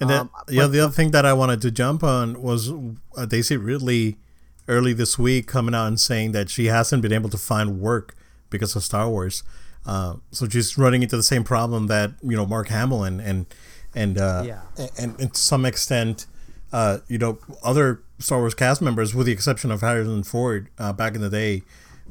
[0.00, 2.72] And then um, the, the other thing that I wanted to jump on was
[3.16, 4.18] uh, Daisy Ridley
[4.66, 8.16] early this week coming out and saying that she hasn't been able to find work
[8.50, 9.44] because of Star Wars.
[9.86, 13.46] Uh, so she's running into the same problem that you know Mark Hamill and and
[13.94, 14.60] and uh, yeah.
[14.98, 16.26] and, and to some extent,
[16.72, 20.92] uh, you know, other Star Wars cast members, with the exception of Harrison Ford, uh,
[20.92, 21.62] back in the day,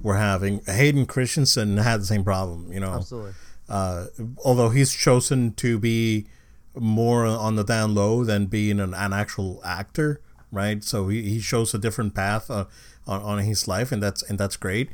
[0.02, 2.72] were having Hayden Christensen had the same problem.
[2.72, 3.34] You know, absolutely.
[3.68, 4.08] Uh,
[4.44, 6.26] although he's chosen to be
[6.76, 10.84] more on the down low than being an, an actual actor, right?
[10.84, 12.66] So he, he shows a different path uh,
[13.08, 14.90] on, on his life, and that's and that's great.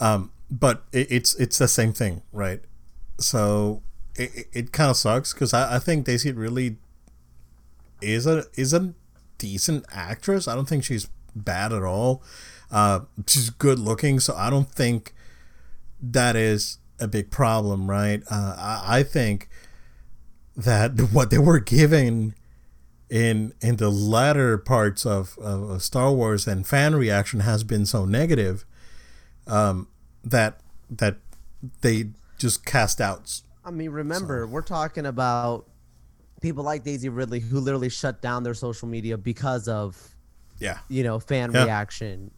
[0.00, 2.60] Um, but it, it's it's the same thing, right?
[3.18, 3.82] So
[4.16, 6.76] it, it kind of sucks because I, I think Daisy really
[8.00, 8.94] is a is a
[9.38, 10.46] decent actress.
[10.48, 12.22] I don't think she's bad at all.
[12.70, 15.14] Uh, she's good looking, so I don't think
[16.00, 18.22] that is a big problem, right?
[18.30, 19.48] Uh, I, I think
[20.56, 22.34] that what they were given
[23.10, 28.04] in in the latter parts of, of Star Wars and fan reaction has been so
[28.04, 28.64] negative
[29.46, 29.88] um,
[30.24, 31.16] that that
[31.82, 34.52] they just cast out I mean, remember, so.
[34.52, 35.66] we're talking about
[36.40, 40.14] people like Daisy Ridley who literally shut down their social media because of,
[40.58, 41.64] yeah, you know, fan yeah.
[41.64, 42.30] reaction.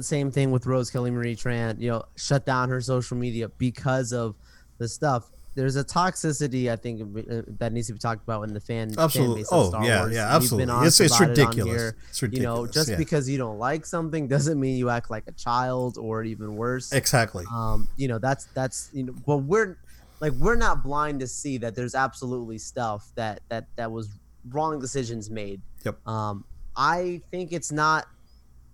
[0.00, 1.80] Same thing with Rose Kelly Marie Tran.
[1.80, 4.36] You know, shut down her social media because of
[4.78, 5.30] the stuff.
[5.54, 8.94] There's a toxicity I think uh, that needs to be talked about in the fan,
[8.98, 9.34] absolutely.
[9.34, 10.14] fan base oh, Star yeah, Wars.
[10.14, 10.86] yeah, absolutely.
[10.86, 11.82] It's, it's ridiculous.
[11.82, 12.56] It it's ridiculous.
[12.58, 12.96] You know, just yeah.
[12.96, 16.92] because you don't like something doesn't mean you act like a child or even worse.
[16.92, 17.44] Exactly.
[17.52, 19.76] Um, you know, that's that's you know, well, we're
[20.20, 24.08] like we're not blind to see that there's absolutely stuff that that that was
[24.50, 25.60] wrong decisions made.
[25.84, 26.06] Yep.
[26.06, 26.44] Um,
[26.76, 28.06] I think it's not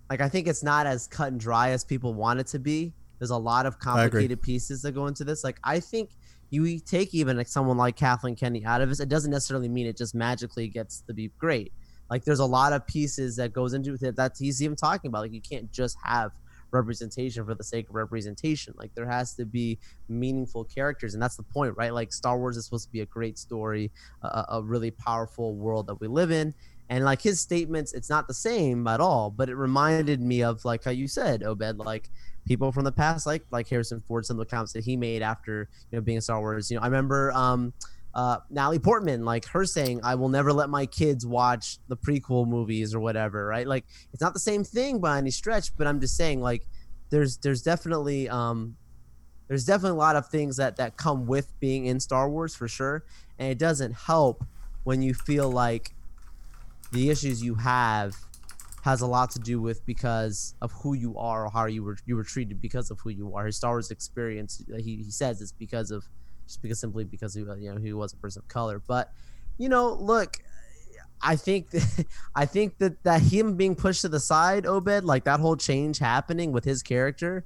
[0.09, 2.93] like I think it's not as cut and dry as people want it to be.
[3.19, 5.43] There's a lot of complicated pieces that go into this.
[5.43, 6.11] Like I think
[6.49, 9.87] you take even like someone like Kathleen Kennedy out of this, it doesn't necessarily mean
[9.87, 11.73] it just magically gets to be great.
[12.09, 15.23] Like there's a lot of pieces that goes into it that he's even talking about.
[15.23, 16.31] Like you can't just have
[16.71, 18.73] representation for the sake of representation.
[18.77, 21.93] Like there has to be meaningful characters, and that's the point, right?
[21.93, 25.87] Like Star Wars is supposed to be a great story, a, a really powerful world
[25.87, 26.53] that we live in.
[26.89, 30.63] And like his statements, it's not the same at all, but it reminded me of
[30.63, 32.09] like how you said, Obed, like
[32.47, 35.21] people from the past, like like Harrison Ford, some of the comments that he made
[35.21, 36.71] after you know being in Star Wars.
[36.71, 37.73] You know, I remember um,
[38.17, 42.47] uh, Natalie Portman, like her saying, "I will never let my kids watch the prequel
[42.47, 43.67] movies or whatever." Right?
[43.67, 46.67] Like it's not the same thing by any stretch, but I'm just saying, like
[47.11, 48.75] there's there's definitely um,
[49.47, 52.67] there's definitely a lot of things that that come with being in Star Wars for
[52.67, 53.05] sure,
[53.37, 54.43] and it doesn't help
[54.83, 55.93] when you feel like
[56.91, 58.15] the issues you have
[58.81, 61.97] has a lot to do with because of who you are or how you were
[62.07, 63.45] you were treated because of who you are.
[63.45, 66.03] His Star Wars experience, he, he says, it's because of
[66.47, 68.81] just because simply because he you know he was a person of color.
[68.85, 69.11] But
[69.57, 70.37] you know, look,
[71.21, 72.05] I think that,
[72.35, 75.99] I think that that him being pushed to the side, Obed, like that whole change
[75.99, 77.45] happening with his character,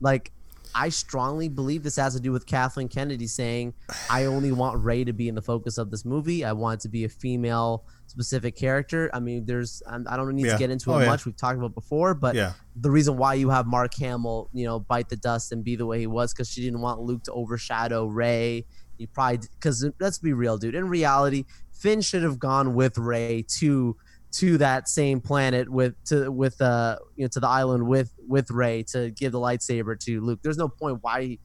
[0.00, 0.32] like
[0.74, 3.74] I strongly believe this has to do with Kathleen Kennedy saying,
[4.10, 6.44] "I only want Rey to be in the focus of this movie.
[6.44, 9.10] I want it to be a female." specific character.
[9.12, 10.52] I mean, there's um, I don't need yeah.
[10.52, 11.08] to get into oh, it yeah.
[11.08, 11.24] much.
[11.24, 12.52] We've talked about before, but yeah.
[12.76, 15.86] the reason why you have Mark Hamill, you know, bite the dust and be the
[15.86, 18.66] way he was because she didn't want Luke to overshadow Rey.
[18.98, 20.74] He probably because let's be real, dude.
[20.74, 23.96] In reality, Finn should have gone with Rey to
[24.32, 28.50] to that same planet with to with uh you know to the island with with
[28.50, 30.40] Rey to give the lightsaber to Luke.
[30.42, 31.38] There's no point why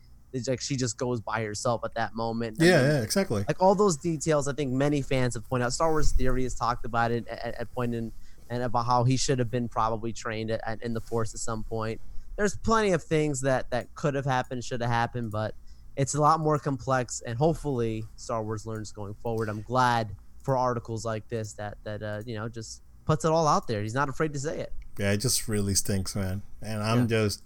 [0.48, 2.58] like she just goes by herself at that moment.
[2.60, 3.44] Yeah, yeah, exactly.
[3.48, 5.74] Like all those details, I think many fans have pointed out.
[5.74, 8.12] Star Wars Theory has talked about it at, at point in,
[8.50, 11.40] and about how he should have been probably trained at, at, in the Force at
[11.40, 12.00] some point.
[12.38, 15.56] There's plenty of things that that could have happened, should have happened, but
[15.96, 17.22] it's a lot more complex.
[17.26, 19.50] And hopefully, Star Wars learns going forward.
[19.50, 20.16] I'm glad
[20.48, 23.82] for articles like this that that uh, you know just puts it all out there.
[23.82, 24.72] He's not afraid to say it.
[24.98, 26.42] Yeah, it just really stinks, man.
[26.62, 27.08] And I'm yeah.
[27.08, 27.44] just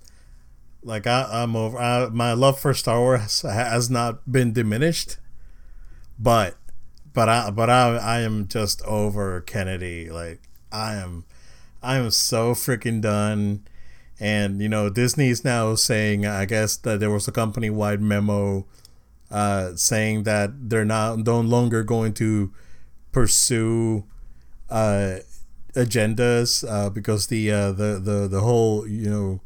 [0.83, 1.79] like I, am over.
[1.79, 5.17] I, my love for Star Wars has not been diminished,
[6.19, 6.57] but
[7.11, 10.11] but I but I I am just over Kennedy.
[10.11, 11.25] Like I am,
[11.81, 13.65] I am so freaking done.
[14.19, 18.67] And you know Disney's now saying I guess that there was a company wide memo,
[19.31, 22.53] uh, saying that they're not no longer going to
[23.11, 24.05] pursue,
[24.69, 25.17] uh,
[25.73, 29.41] agendas uh, because the uh, the the the whole you know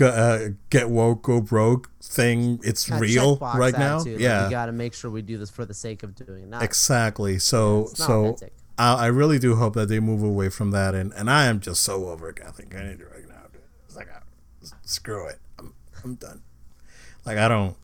[0.00, 2.60] uh, get woke, go broke thing.
[2.62, 4.02] It's real right now.
[4.04, 6.62] Yeah, we got to make sure we do this for the sake of doing that.
[6.62, 7.38] Exactly.
[7.38, 8.36] So, yeah, so
[8.78, 10.94] I, I, really do hope that they move away from that.
[10.94, 13.34] And, and I am just so over i need to right now.
[13.86, 14.20] It's like, I,
[14.82, 15.38] screw it.
[15.58, 15.72] I'm,
[16.04, 16.42] I'm done.
[17.24, 17.76] Like I don't.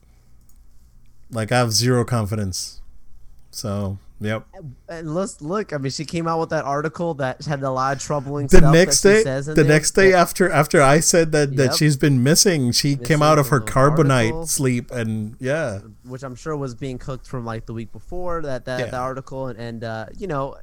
[1.31, 2.81] Like I have zero confidence.
[3.49, 4.47] So Yep.
[4.87, 5.73] And let's look.
[5.73, 8.61] I mean, she came out with that article that had a lot of troubling the
[8.61, 9.65] next day, the there.
[9.65, 11.57] next day after after I said that yep.
[11.57, 15.79] that she's been missing, she missing came out of her carbonite article, sleep and yeah,
[16.05, 18.85] which I'm sure was being cooked from like the week before that that, yeah.
[18.85, 20.55] that article and, and uh, you know.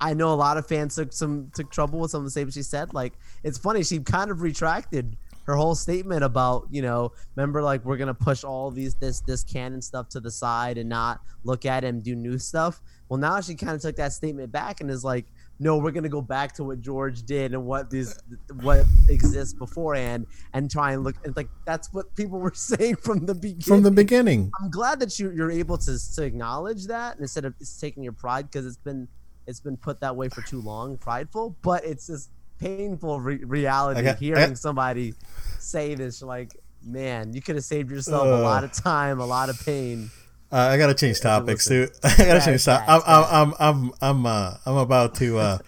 [0.00, 2.56] I know a lot of fans took some took trouble with some of the statements
[2.56, 2.92] she said.
[2.92, 3.12] Like
[3.44, 7.96] it's funny, she kind of retracted her whole statement about you know remember like we're
[7.96, 11.84] gonna push all these this this canon stuff to the side and not look at
[11.84, 12.80] it and do new stuff
[13.12, 15.26] well now she kind of took that statement back and is like
[15.58, 18.18] no we're gonna go back to what george did and what these
[18.62, 23.26] what exists beforehand and try and look and like that's what people were saying from
[23.26, 27.18] the beginning from the beginning i'm glad that you, you're able to, to acknowledge that
[27.18, 29.06] instead of taking your pride because it's been
[29.46, 32.30] it's been put that way for too long prideful but it's just
[32.62, 35.12] painful re- reality hearing somebody
[35.58, 36.22] say this.
[36.22, 36.52] Like,
[36.84, 40.10] man, you could have saved yourself a lot of time, a lot of pain.
[40.52, 41.90] Uh, I gotta change topics, dude.
[42.04, 43.04] I gotta change topics.
[43.06, 45.58] I'm, I'm, I'm, I'm, uh, I'm about to, uh,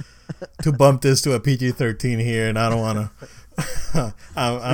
[0.62, 4.14] to bump this to a PG thirteen here, and I don't want to.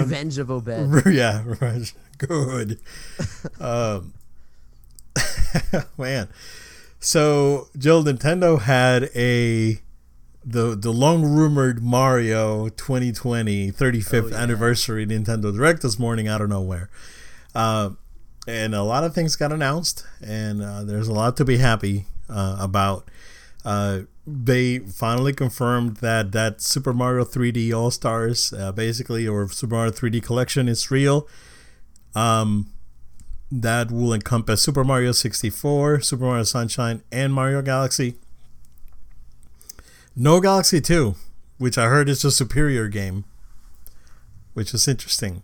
[0.00, 1.06] revenge of Obed.
[1.06, 1.94] Yeah, revenge.
[2.18, 2.80] Good.
[3.60, 4.14] um,
[5.98, 6.28] man.
[6.98, 9.80] So, Joel, Nintendo had a
[10.44, 14.36] the the long rumored Mario 2020 35th oh, yeah.
[14.36, 16.90] anniversary Nintendo Direct this morning out of nowhere.
[17.54, 17.90] Uh,
[18.50, 22.06] and a lot of things got announced, and uh, there's a lot to be happy
[22.28, 23.08] uh, about.
[23.64, 29.74] Uh, they finally confirmed that that Super Mario 3D All Stars, uh, basically, or Super
[29.74, 31.28] Mario 3D Collection, is real.
[32.14, 32.72] Um,
[33.52, 38.16] that will encompass Super Mario 64, Super Mario Sunshine, and Mario Galaxy
[40.16, 41.14] no Galaxy Two,
[41.58, 43.24] which I heard is a superior game,
[44.54, 45.42] which is interesting.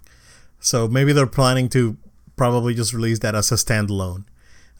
[0.60, 1.96] So maybe they're planning to
[2.36, 4.24] probably just release that as a standalone.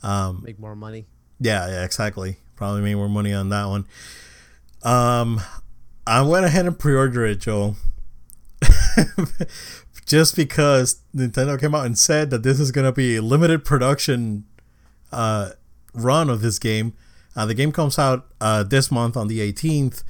[0.03, 1.07] Um, Make more money.
[1.40, 2.37] yeah, yeah, exactly.
[2.55, 3.87] Probably make more money on that one.
[4.83, 5.40] Um,
[6.07, 7.77] I went ahead and pre-ordered it, Joel,
[10.07, 14.45] just because Nintendo came out and said that this is gonna be a limited production
[15.12, 15.51] uh,
[15.95, 16.92] run of this game.
[17.35, 20.03] Uh, the game comes out uh, this month on the 18th,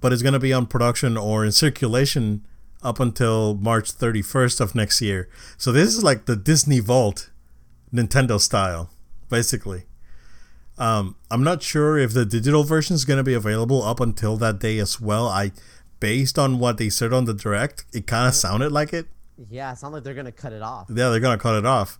[0.00, 2.44] but it's gonna be on production or in circulation
[2.82, 5.28] up until March 31st of next year.
[5.56, 7.30] So this is like the Disney Vault,
[7.92, 8.90] Nintendo style,
[9.28, 9.84] basically.
[10.78, 14.36] Um, I'm not sure if the digital version is going to be available up until
[14.38, 15.28] that day as well.
[15.28, 15.52] I,
[16.00, 19.06] based on what they said on the direct, it kind of sounded like it.
[19.48, 20.88] Yeah, it sounds like they're gonna cut it off.
[20.90, 21.98] Yeah, they're gonna cut it off.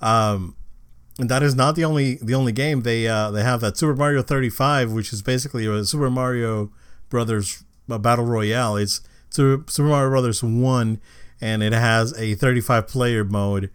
[0.00, 0.56] Um,
[1.18, 3.94] and that is not the only the only game they uh, they have that Super
[3.94, 6.70] Mario 35, which is basically a Super Mario
[7.08, 8.76] Brothers uh, battle royale.
[8.76, 9.00] It's
[9.32, 11.00] Super, Super Mario Brothers one,
[11.40, 13.70] and it has a 35 player mode.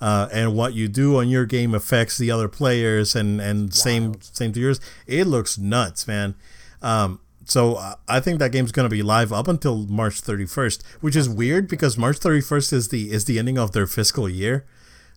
[0.00, 4.06] Uh, and what you do on your game affects the other players, and and same
[4.12, 4.24] Wild.
[4.24, 4.80] same to yours.
[5.06, 6.34] It looks nuts, man.
[6.80, 11.28] Um, so I think that game's gonna be live up until March 31st, which is
[11.28, 14.64] weird because March 31st is the is the ending of their fiscal year.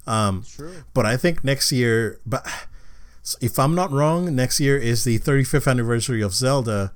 [0.06, 0.84] Um, True.
[0.94, 2.46] but I think next year, but
[3.42, 6.94] if I'm not wrong, next year is the 35th anniversary of Zelda,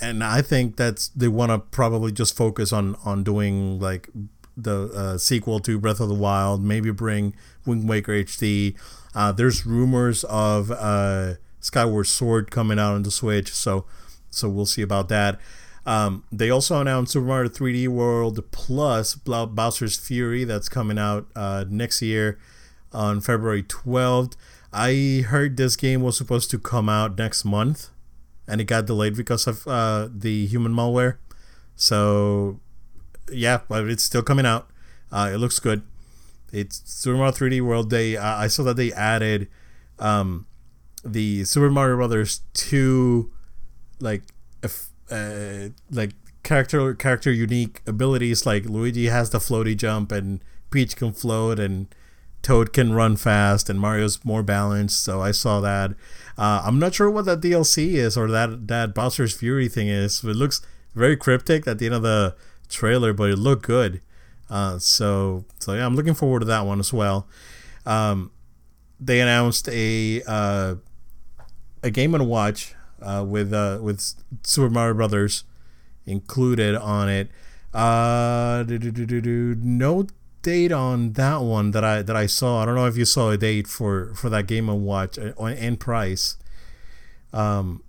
[0.00, 4.08] and I think that's they want to probably just focus on on doing like
[4.56, 8.76] the uh, sequel to Breath of the Wild, maybe bring Wind Waker HD.
[9.14, 13.86] Uh, there's rumors of uh, Skyward Sword coming out on the Switch, so
[14.30, 15.38] so we'll see about that.
[15.86, 21.64] Um, they also announced Super Mario 3D World Plus Bowser's Fury that's coming out uh,
[21.66, 22.38] next year
[22.92, 24.34] on February 12th.
[24.70, 27.88] I heard this game was supposed to come out next month,
[28.48, 31.18] and it got delayed because of uh, the human malware.
[31.76, 32.58] So,
[33.30, 34.68] yeah, but it's still coming out.
[35.12, 35.82] Uh, it looks good.
[36.50, 37.90] It's Super Mario 3D World.
[37.90, 39.48] They uh, I saw that they added
[39.98, 40.46] um,
[41.04, 43.30] the Super Mario Brothers 2
[44.00, 44.22] like
[45.10, 51.12] uh, like character character unique abilities like Luigi has the floaty jump and Peach can
[51.12, 51.86] float and
[52.48, 55.04] Toad can run fast and Mario's more balanced.
[55.04, 55.90] So I saw that.
[56.38, 60.24] Uh, I'm not sure what that DLC is or that that Bowser's Fury thing is.
[60.24, 60.62] It looks
[60.94, 62.34] very cryptic at the end of the
[62.70, 64.00] trailer, but it looked good.
[64.48, 67.28] Uh, so so yeah, I'm looking forward to that one as well.
[67.84, 68.30] Um,
[68.98, 70.76] they announced a uh,
[71.82, 74.00] a Game and Watch uh, with uh, with
[74.42, 75.44] Super Mario Brothers
[76.06, 77.28] included on it.
[77.74, 80.06] Uh, no
[80.48, 82.62] date on that one that I that I saw.
[82.62, 85.32] I don't know if you saw a date for for that Game and Watch uh,
[85.44, 86.38] and price.
[87.34, 87.82] Um,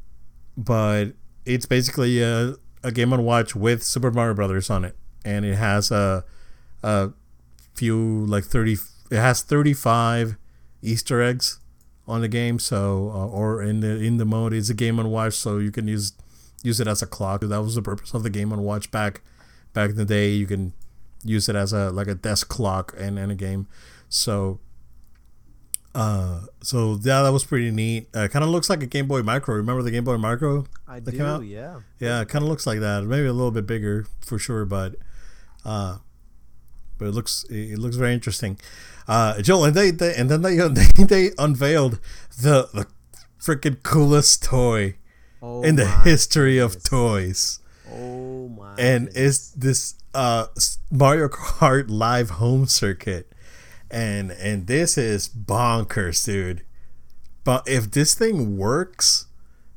[0.58, 1.14] but
[1.46, 5.56] it's basically a, a Game and Watch with Super Mario Brothers on it, and it
[5.56, 6.26] has a
[6.84, 7.12] a
[7.76, 8.76] few like thirty.
[9.10, 10.36] It has thirty five
[10.82, 11.60] Easter eggs
[12.08, 15.10] on the game, so uh, or in the in the mode it's a Game and
[15.10, 16.12] Watch, so you can use
[16.62, 17.40] use it as a clock.
[17.40, 19.22] That was the purpose of the Game and Watch back
[19.74, 20.32] back in the day.
[20.32, 20.74] You can
[21.24, 23.68] use it as a like a desk clock in, in a game.
[24.10, 24.60] So
[25.96, 28.08] uh so yeah that was pretty neat.
[28.14, 29.56] Uh, kind of looks like a Game Boy Micro.
[29.56, 30.66] Remember the Game Boy Micro?
[30.88, 31.18] I That do.
[31.18, 31.44] came out?
[31.46, 31.80] Yeah.
[32.00, 33.04] Yeah, it kind of looks like that.
[33.04, 34.96] Maybe a little bit bigger for sure, but
[35.66, 35.98] uh
[36.98, 38.60] but it looks it looks very interesting.
[39.08, 42.00] Uh Joel and they, they and then they they, they unveiled
[42.40, 42.86] the the
[43.42, 44.96] freaking coolest toy
[45.42, 47.60] Oh in the history of toys.
[48.78, 50.48] And it's this uh
[50.92, 53.32] Mario Kart live home circuit,
[53.90, 56.64] and and this is bonkers, dude.
[57.44, 59.28] But if this thing works,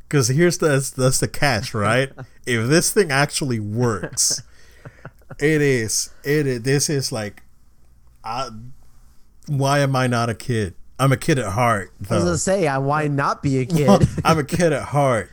[0.09, 2.13] because here's the that's, that's the catch, right?
[2.47, 4.43] if this thing actually works,
[5.39, 7.43] it is it is this is like,
[8.25, 8.51] uh,
[9.47, 10.75] why am I not a kid?
[10.99, 11.93] I'm a kid at heart.
[11.99, 12.19] I was though.
[12.27, 14.07] gonna say, I why not be a kid?
[14.25, 15.31] I'm a kid at heart,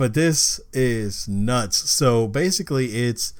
[0.00, 1.76] but this is nuts.
[1.90, 3.34] So basically, it's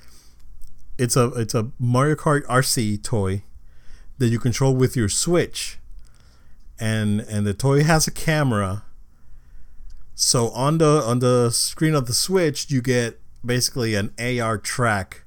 [0.99, 3.45] it's a it's a Mario Kart RC toy
[4.19, 5.79] that you control with your Switch,
[6.79, 8.83] and and the toy has a camera.
[10.15, 15.23] So on the on the screen of the Switch, you get basically an AR track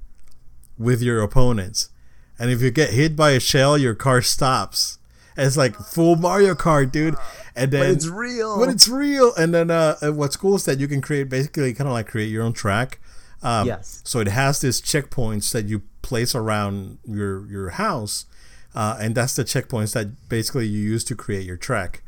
[0.78, 1.90] with your opponents,
[2.38, 5.00] and if you get hit by a shell, your car stops.
[5.36, 7.16] And it's like full Mario Kart, dude.
[7.56, 8.60] And then but it's real.
[8.60, 9.34] but it's real.
[9.36, 12.08] And then uh, uh, what's cool is that you can create basically kind of like
[12.08, 13.00] create your own track.
[13.42, 14.02] Um, Yes.
[14.06, 18.26] So it has these checkpoints that you place around your your house,
[18.74, 22.04] uh, and that's the checkpoints that basically you use to create your track.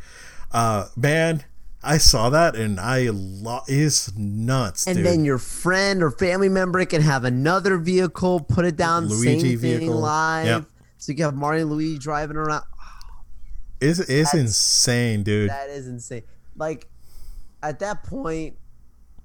[0.52, 1.44] Uh, man,
[1.84, 4.88] I saw that and I lo- it's nuts.
[4.88, 5.06] And dude.
[5.06, 9.60] then your friend or family member can have another vehicle, put it down, Luigi same
[9.60, 10.00] thing vehicle.
[10.00, 10.46] live.
[10.46, 10.66] Yep.
[10.98, 12.64] So you can have Mario and Luigi driving around.
[13.86, 15.50] It's it's insane, dude.
[15.50, 16.24] That is insane.
[16.56, 16.88] Like
[17.62, 18.58] at that point,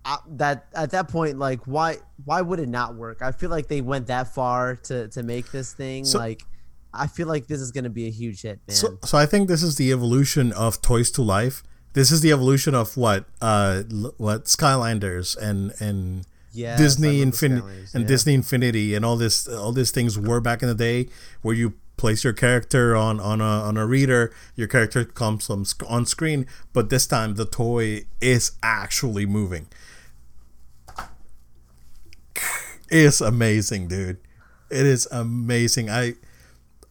[0.04, 3.22] I, that at that point, like why why would it not work?
[3.22, 6.04] I feel like they went that far to to make this thing.
[6.04, 6.42] So- like
[6.92, 8.76] I feel like this is gonna be a huge hit, man.
[8.76, 11.62] So, so I think this is the evolution of Toys to Life.
[11.92, 13.82] This is the evolution of what uh
[14.16, 17.62] what Skylanders and and Yes, Disney Infinity
[17.94, 18.08] and yeah.
[18.08, 21.08] Disney Infinity and all this all these things were back in the day
[21.42, 25.64] where you place your character on on a on a reader, your character comes on,
[25.86, 29.68] on screen, but this time the toy is actually moving.
[32.90, 34.16] It's amazing, dude.
[34.70, 35.90] It is amazing.
[35.90, 36.14] I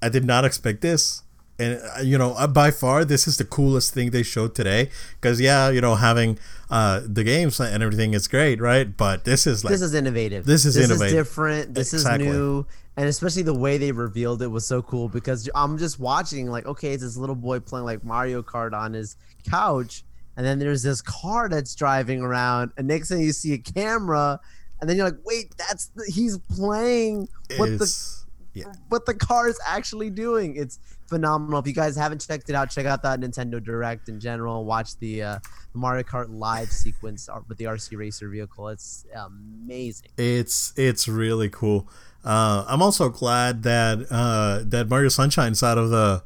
[0.01, 1.23] I did not expect this.
[1.59, 4.89] And uh, you know, uh, by far, this is the coolest thing they showed today.
[5.15, 6.39] Because yeah, you know, having
[6.69, 8.95] uh, the games and everything is great, right?
[8.95, 10.45] But this is like this is innovative.
[10.45, 11.07] This is innovative.
[11.07, 11.73] is different.
[11.75, 12.27] This Exactly.
[12.27, 15.99] is new, and especially the way they revealed it was so cool because I'm just
[15.99, 19.17] watching like, okay, it's this little boy playing like Mario Kart on his
[19.49, 20.03] couch,
[20.37, 24.39] and then there's this car that's driving around, and next thing you see a camera,
[24.79, 28.19] and then you're like, wait, that's the, he's playing what the
[28.53, 28.71] yeah.
[28.87, 30.55] what the car is actually doing.
[30.55, 30.79] It's
[31.09, 31.59] phenomenal.
[31.59, 34.63] If you guys haven't checked it out, check out that Nintendo Direct in general.
[34.63, 35.39] Watch the uh,
[35.73, 38.69] Mario Kart live sequence with the RC Racer vehicle.
[38.69, 40.11] It's amazing.
[40.17, 41.89] It's it's really cool.
[42.23, 46.23] Uh, I'm also glad that uh, that Mario Sunshine's out of the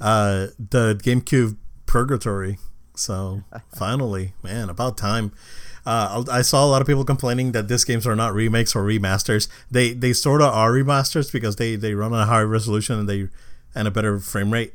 [0.00, 1.56] uh, the GameCube
[1.86, 2.58] purgatory.
[2.96, 3.42] So
[3.76, 5.32] finally, man, about time.
[5.86, 8.82] Uh, I saw a lot of people complaining that these games are not remakes or
[8.84, 9.48] remasters.
[9.70, 13.08] They they sort of are remasters because they they run on a higher resolution and
[13.08, 13.28] they
[13.74, 14.74] and a better frame rate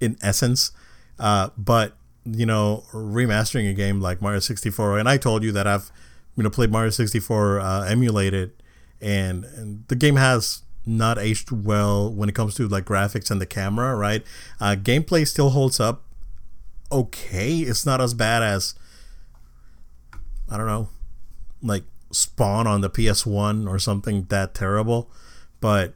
[0.00, 0.72] in essence.
[1.18, 5.66] Uh, but you know, remastering a game like Mario 64, and I told you that
[5.66, 5.90] I've
[6.36, 8.52] you know played Mario 64 uh, emulated,
[9.00, 13.40] and, and the game has not aged well when it comes to like graphics and
[13.40, 13.96] the camera.
[13.96, 14.22] Right,
[14.60, 16.04] uh, gameplay still holds up
[16.90, 17.58] okay.
[17.58, 18.74] It's not as bad as
[20.50, 20.88] I don't know,
[21.62, 25.10] like Spawn on the PS1 or something that terrible,
[25.60, 25.94] but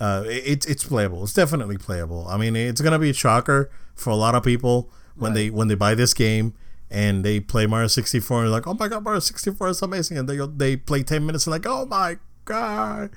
[0.00, 1.22] uh, it's it's playable.
[1.22, 2.26] It's definitely playable.
[2.26, 5.68] I mean, it's gonna be a shocker for a lot of people when they when
[5.68, 6.54] they buy this game
[6.90, 10.16] and they play Mario 64 and they're like, oh my god, Mario 64 is amazing,
[10.16, 13.10] and they they play 10 minutes and like, oh my god,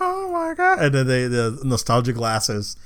[0.00, 2.76] oh my god, and then they the nostalgia glasses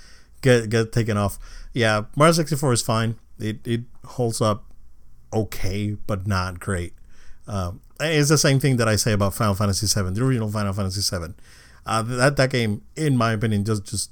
[0.42, 1.38] get get taken off.
[1.72, 3.16] Yeah, Mario 64 is fine.
[3.38, 4.64] It it holds up
[5.32, 6.92] okay, but not great.
[7.46, 10.72] Um, it's the same thing that I say about Final Fantasy 7, the original Final
[10.72, 11.34] Fantasy VII.
[11.86, 14.10] Uh, that that game, in my opinion, just just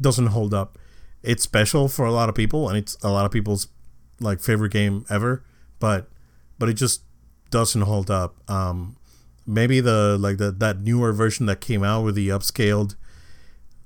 [0.00, 0.78] doesn't hold up.
[1.22, 3.68] It's special for a lot of people, and it's a lot of people's
[4.20, 5.44] like favorite game ever.
[5.78, 6.08] But
[6.58, 7.02] but it just
[7.50, 8.36] doesn't hold up.
[8.50, 8.96] Um,
[9.46, 12.96] maybe the like the that newer version that came out with the upscaled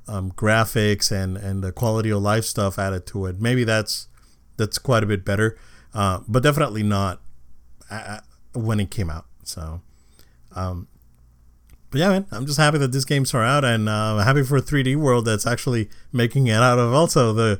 [0.09, 3.40] um, graphics and and the quality of life stuff added to it.
[3.40, 4.09] Maybe that's
[4.57, 5.59] that's quite a bit better,
[5.94, 7.20] uh, but definitely not
[7.90, 8.20] uh,
[8.54, 9.26] when it came out.
[9.42, 9.80] So,
[10.54, 10.88] um,
[11.97, 14.61] but yeah, man, I'm just happy that these games are out, and uh, happy for
[14.61, 17.59] 3D World that's actually making it out of also the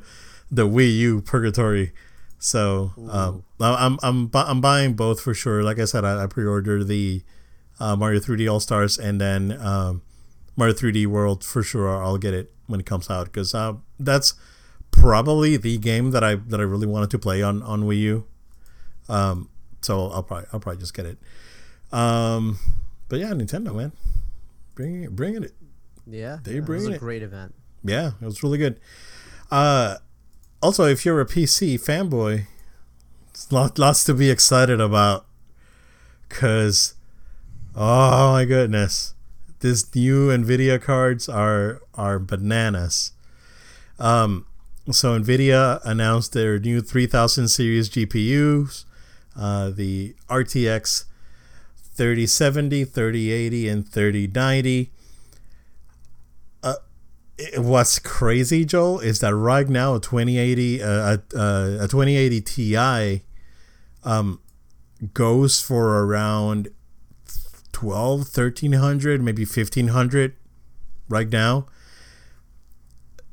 [0.51, 1.91] the Wii U purgatory.
[2.37, 5.63] So um, I'm I'm I'm buying both for sure.
[5.63, 7.23] Like I said, I, I pre-ordered the
[7.79, 10.03] uh, Mario 3D All Stars, and then um,
[10.55, 11.89] Mario 3D World for sure.
[11.89, 14.35] I'll get it when it comes out because uh, that's
[14.91, 18.25] probably the game that I that I really wanted to play on on Wii U.
[19.09, 19.49] Um,
[19.81, 21.17] so I'll probably I'll probably just get it.
[21.91, 22.59] Um,
[23.09, 23.93] but yeah, Nintendo man,
[24.77, 25.53] bringing it, bringing it.
[26.05, 26.99] Yeah, They yeah, it bring was a it.
[26.99, 27.55] great event.
[27.83, 28.79] Yeah, it was really good.
[29.51, 29.97] Uh,
[30.61, 32.45] also, if you're a PC fanboy,
[33.29, 35.25] it's lot, lots to be excited about.
[36.29, 36.93] Cause,
[37.75, 39.13] oh my goodness,
[39.59, 43.13] this new Nvidia cards are are bananas.
[43.97, 44.45] Um,
[44.91, 48.85] so Nvidia announced their new 3000 series GPUs,
[49.35, 51.05] uh, the RTX
[51.97, 54.91] 3070, 3080, and 3090
[57.37, 62.41] it- what's crazy, Joel, is that right now a 2080 uh, a, uh, a 2080
[62.41, 63.21] Ti
[64.03, 64.39] um
[65.13, 66.69] goes for around
[67.71, 70.33] 12 1300 maybe 1500
[71.09, 71.67] right now.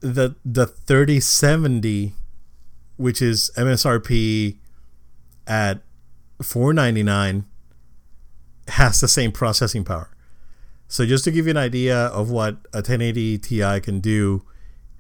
[0.00, 2.14] The the 3070
[2.96, 4.58] which is MSRP
[5.46, 5.80] at
[6.42, 7.44] 499
[8.68, 10.14] has the same processing power
[10.88, 14.44] so just to give you an idea of what a 1080 Ti can do,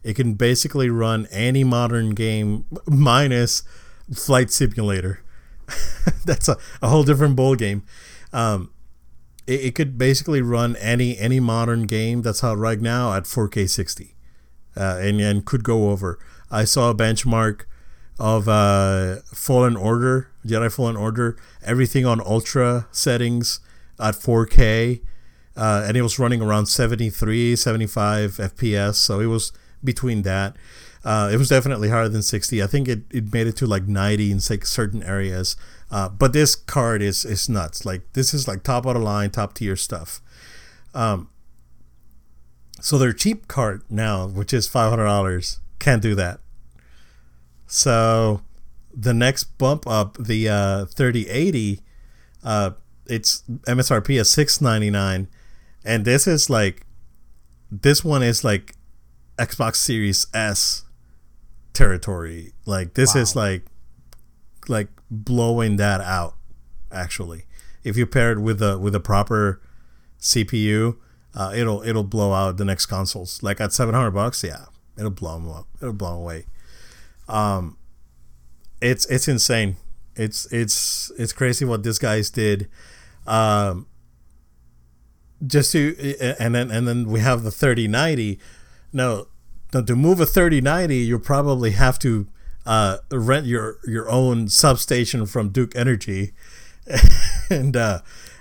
[0.02, 3.62] it can basically run any modern game minus
[4.12, 5.22] flight simulator.
[6.24, 7.84] That's a, a whole different bowl game.
[8.32, 8.70] Um,
[9.46, 13.70] it, it, could basically run any any modern game that's out right now at 4K
[13.70, 14.16] 60,
[14.76, 16.18] uh, and and could go over.
[16.50, 17.66] I saw a benchmark
[18.18, 23.60] of uh, Fallen Order, Jedi Fallen Order, everything on ultra settings
[23.98, 25.00] at 4K,
[25.56, 28.94] uh, and it was running around 73, 75 FPS.
[28.94, 29.52] So it was
[29.82, 30.56] between that.
[31.04, 32.62] Uh, it was definitely higher than 60.
[32.62, 35.56] I think it, it made it to like 90 in like certain areas.
[35.90, 37.84] Uh, but this card is is nuts.
[37.84, 40.20] Like this is like top of the line, top tier stuff.
[40.92, 41.28] Um,
[42.80, 46.40] so their cheap card now, which is five hundred dollars, can't do that.
[47.74, 48.40] So
[48.94, 51.80] the next bump up, the uh, 3080,
[52.44, 52.70] uh,
[53.06, 55.26] it's MSRP is 699
[55.84, 56.86] and this is like
[57.72, 58.76] this one is like
[59.38, 60.84] Xbox Series S
[61.72, 62.52] territory.
[62.64, 63.22] Like this wow.
[63.22, 63.64] is like
[64.68, 66.36] like blowing that out
[66.92, 67.44] actually.
[67.82, 69.60] If you pair it with a with a proper
[70.20, 70.96] CPU,
[71.34, 73.42] uh, it'll it'll blow out the next consoles.
[73.42, 74.66] Like at 700 bucks, yeah,
[74.96, 75.66] it'll blow them up.
[75.82, 76.46] It'll blow them away.
[77.28, 77.78] Um,
[78.80, 79.76] it's it's insane.
[80.16, 82.68] It's it's it's crazy what these guys did.
[83.26, 83.86] Um,
[85.46, 88.38] just to and then and then we have the 3090.
[88.92, 89.26] Now,
[89.72, 92.28] now to move a 3090, you probably have to
[92.66, 96.32] uh, rent your your own substation from Duke Energy,
[97.50, 98.00] and uh,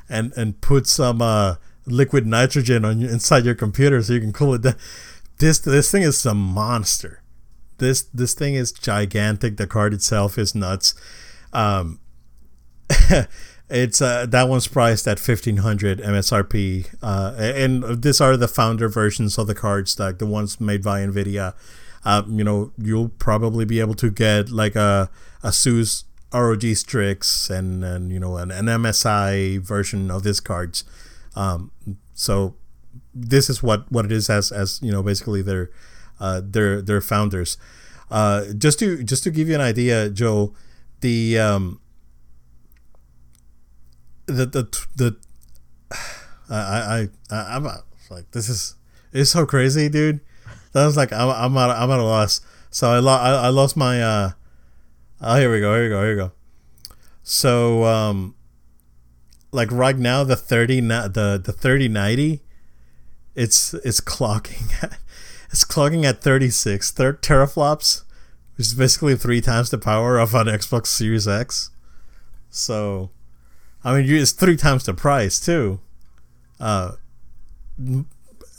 [0.10, 1.56] and and put some uh,
[1.86, 4.76] liquid nitrogen on inside your computer so you can cool it down.
[5.40, 7.23] This this thing is some monster
[7.78, 9.58] this this thing is gigantic.
[9.58, 10.94] The card itself is nuts.
[11.52, 12.00] Um,
[13.70, 18.90] it's uh, that one's priced at fifteen hundred MSRP, uh, and these are the founder
[18.90, 21.54] versions of the cards, like the ones made by Nvidia.
[22.06, 25.10] Uh, you know, you'll probably be able to get like a
[25.44, 26.04] ASUS
[26.34, 30.84] ROG Strix and and you know an, an MSI version of these cards.
[31.36, 31.72] Um,
[32.14, 32.56] so
[33.14, 35.70] this is what what it is as as you know basically their
[36.24, 37.58] uh, their their founders.
[38.10, 40.56] Uh, just to just to give you an idea, Joe,
[41.02, 41.82] the um,
[44.26, 44.64] the the
[44.96, 45.18] the
[46.50, 47.64] I I, I I'm
[48.10, 48.76] like this is
[49.12, 50.22] it's so crazy, dude.
[50.72, 52.40] That was like I'm I'm at I'm at a loss.
[52.72, 54.32] So I lost I, I lost my uh
[55.22, 56.32] oh here we go here we go here we go.
[57.22, 58.36] So um
[59.52, 62.42] like right now the 30 the the 3090
[63.36, 64.98] it's it's clocking at
[65.54, 68.02] it's clocking at 36 thir- teraflops,
[68.58, 71.70] which is basically three times the power of an Xbox Series X.
[72.50, 73.12] So,
[73.84, 75.80] I mean, it's three times the price too.
[76.60, 76.94] Uh,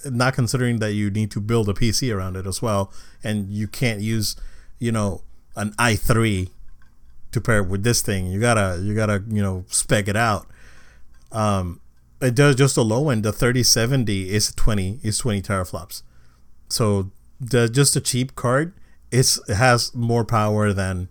[0.05, 2.93] not considering that you need to build a PC around it as well,
[3.25, 4.37] and you can't use,
[4.79, 5.23] you know,
[5.57, 6.49] an i3
[7.33, 8.29] to pair with this thing.
[8.29, 10.47] You gotta, you gotta, you know, spec it out.
[11.33, 11.81] Um,
[12.21, 13.25] it does just a low end.
[13.25, 16.03] The 3070 is 20 is 20 teraflops.
[16.69, 17.11] So
[17.41, 18.75] the just a cheap card,
[19.11, 21.09] it's it has more power than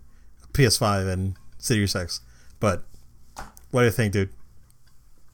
[0.52, 2.20] PS5 and Series X.
[2.60, 2.84] But
[3.70, 4.30] what do you think, dude?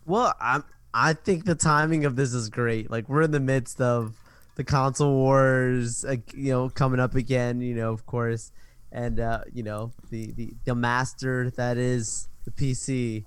[0.07, 0.63] Well, I
[0.93, 2.91] I think the timing of this is great.
[2.91, 4.15] Like we're in the midst of
[4.57, 7.61] the console wars, uh, you know, coming up again.
[7.61, 8.53] You know, of course,
[8.93, 13.25] and uh, you know the, the the master that is the PC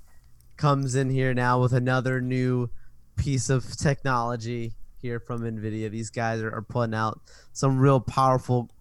[0.57, 2.69] comes in here now with another new
[3.15, 4.73] piece of technology
[5.03, 5.91] here from Nvidia.
[5.91, 7.19] These guys are, are putting out
[7.51, 8.71] some real powerful,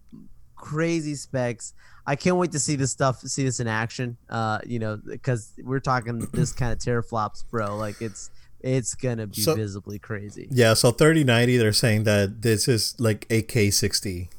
[0.55, 1.73] crazy specs.
[2.07, 4.17] I can't wait to see this stuff, see this in action.
[4.29, 7.75] Uh, you know, because we're talking this kind of teraflops, bro.
[7.75, 10.47] Like it's it's gonna be so, visibly crazy.
[10.49, 10.73] Yeah.
[10.73, 14.29] So thirty ninety, they're saying that this is like AK sixty,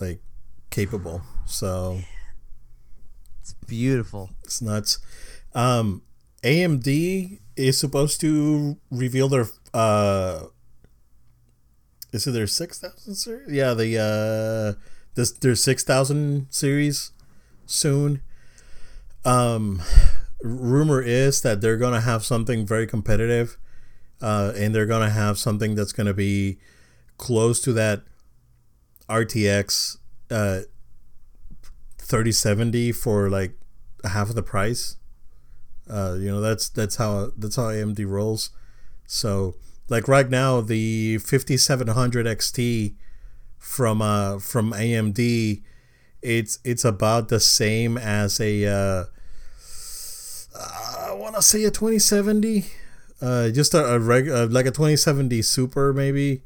[0.00, 0.20] like
[0.70, 1.22] capable.
[1.44, 2.00] So
[3.42, 4.30] it's beautiful.
[4.42, 4.98] It's nuts.
[5.54, 6.02] Um,
[6.42, 10.44] AMD is supposed to reveal their uh
[12.12, 13.50] is it their six thousand series?
[13.50, 14.80] Yeah, the uh,
[15.14, 17.12] this their six thousand series
[17.66, 18.20] soon.
[19.24, 19.82] Um,
[20.42, 23.56] rumor is that they're gonna have something very competitive,
[24.20, 26.58] uh, and they're gonna have something that's gonna be
[27.16, 28.02] close to that
[29.08, 29.96] RTX
[30.30, 30.60] uh,
[31.98, 33.54] thirty seventy for like
[34.04, 34.96] half of the price.
[35.88, 38.50] Uh, you know that's that's how that's how AMD rolls.
[39.06, 39.56] So
[39.88, 42.94] like right now, the 5700 XT
[43.58, 45.62] from uh from AMD,
[46.22, 49.04] it's it's about the same as a uh,
[50.54, 52.66] I want to say a 2070,
[53.20, 56.42] uh, just a, a reg uh, like a 2070 Super maybe,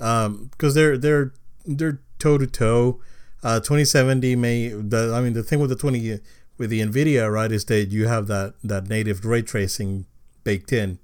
[0.00, 1.32] um, because they're they're
[1.64, 3.00] they're toe to toe.
[3.42, 6.20] Uh, 2070 may the I mean the thing with the 20
[6.58, 10.06] with the Nvidia right is that you have that that native ray tracing
[10.44, 10.98] baked in,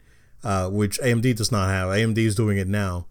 [0.45, 1.89] uh, which AMD does not have.
[1.89, 3.07] AMD is doing it now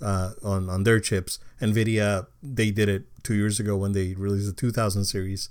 [0.00, 1.38] uh, on on their chips.
[1.60, 5.48] Nvidia they did it two years ago when they released the 2000 series.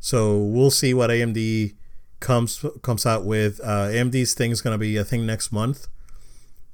[0.00, 1.74] So we'll see what AMD
[2.20, 3.60] comes comes out with.
[3.62, 5.88] Uh, AMD's thing is gonna be I think next month,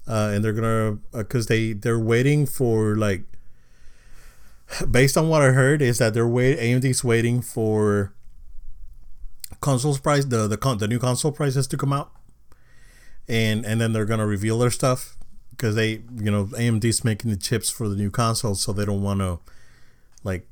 [0.07, 3.25] uh, and they're gonna because uh, they they're waiting for like
[4.91, 8.15] based on what I heard is that they're wait AMD's waiting for
[9.61, 12.13] consoles price the the con- the new console prices to come out,
[13.29, 15.17] and and then they're gonna reveal their stuff
[15.51, 19.03] because they you know AMD's making the chips for the new consoles, so they don't
[19.03, 19.39] want to
[20.25, 20.47] like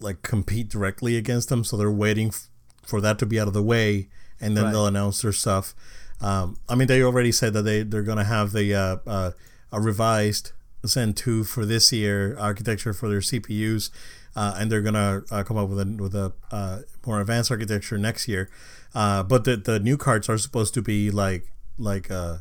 [0.00, 1.64] like compete directly against them.
[1.64, 2.48] So they're waiting f-
[2.84, 4.08] for that to be out of the way,
[4.40, 4.72] and then right.
[4.72, 5.74] they'll announce their stuff.
[6.20, 9.30] Um, I mean, they already said that they they're gonna have the uh, uh,
[9.72, 10.52] a revised
[10.86, 13.90] Zen 2 for this year architecture for their CPUs,
[14.36, 17.98] uh, and they're gonna uh, come up with a with a uh, more advanced architecture
[17.98, 18.48] next year.
[18.94, 22.38] Uh, but the the new cards are supposed to be like like a uh,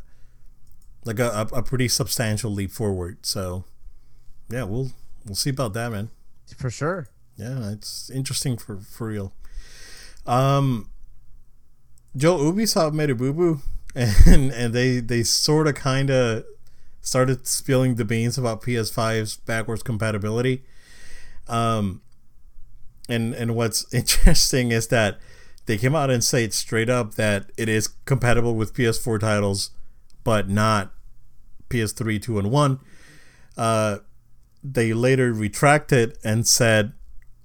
[1.03, 3.25] like a, a pretty substantial leap forward.
[3.25, 3.65] So
[4.49, 4.91] yeah, we'll
[5.25, 6.09] we'll see about that, man.
[6.57, 7.07] For sure.
[7.37, 9.33] Yeah, it's interesting for for real.
[10.25, 10.89] Um,
[12.15, 13.61] Joe Ubisoft made a boo boo,
[13.95, 16.45] and and they they sort of kind of
[17.01, 20.63] started spilling the beans about PS5's backwards compatibility.
[21.47, 22.01] Um,
[23.09, 25.19] and and what's interesting is that
[25.65, 29.71] they came out and say it straight up that it is compatible with PS4 titles,
[30.23, 30.91] but not
[31.69, 32.79] PS3, 2, and 1.
[33.57, 33.97] Uh,
[34.63, 36.93] they later retracted and said,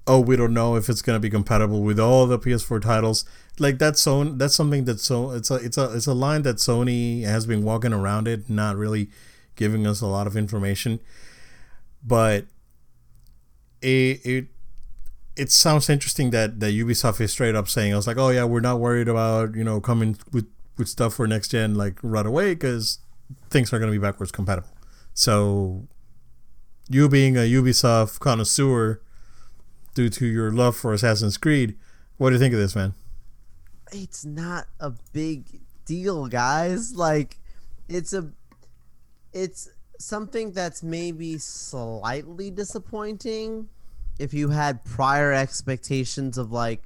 [0.06, 3.24] "Oh, we don't know if it's going to be compatible with all the PS4 titles."
[3.58, 6.56] Like that's so that's something that so it's a it's a it's a line that
[6.56, 9.08] Sony has been walking around it, not really
[9.56, 11.00] giving us a lot of information.
[12.04, 12.46] But
[13.80, 14.48] it it
[15.36, 18.44] it sounds interesting that that Ubisoft is straight up saying, "I was like, oh yeah,
[18.44, 20.46] we're not worried about you know coming with
[20.78, 22.98] with stuff for next gen like right away because
[23.50, 24.70] things are going to be backwards compatible."
[25.14, 25.86] So
[26.88, 29.00] you being a Ubisoft connoisseur
[29.94, 31.76] due to your love for Assassin's Creed,
[32.16, 32.94] what do you think of this, man?
[33.92, 36.94] It's not a big deal, guys.
[36.94, 37.38] Like
[37.88, 38.30] it's a
[39.32, 39.68] it's
[39.98, 43.68] something that's maybe slightly disappointing
[44.18, 46.82] if you had prior expectations of like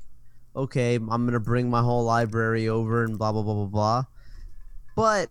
[0.56, 4.04] okay i'm gonna bring my whole library over and blah blah blah blah blah
[4.96, 5.30] but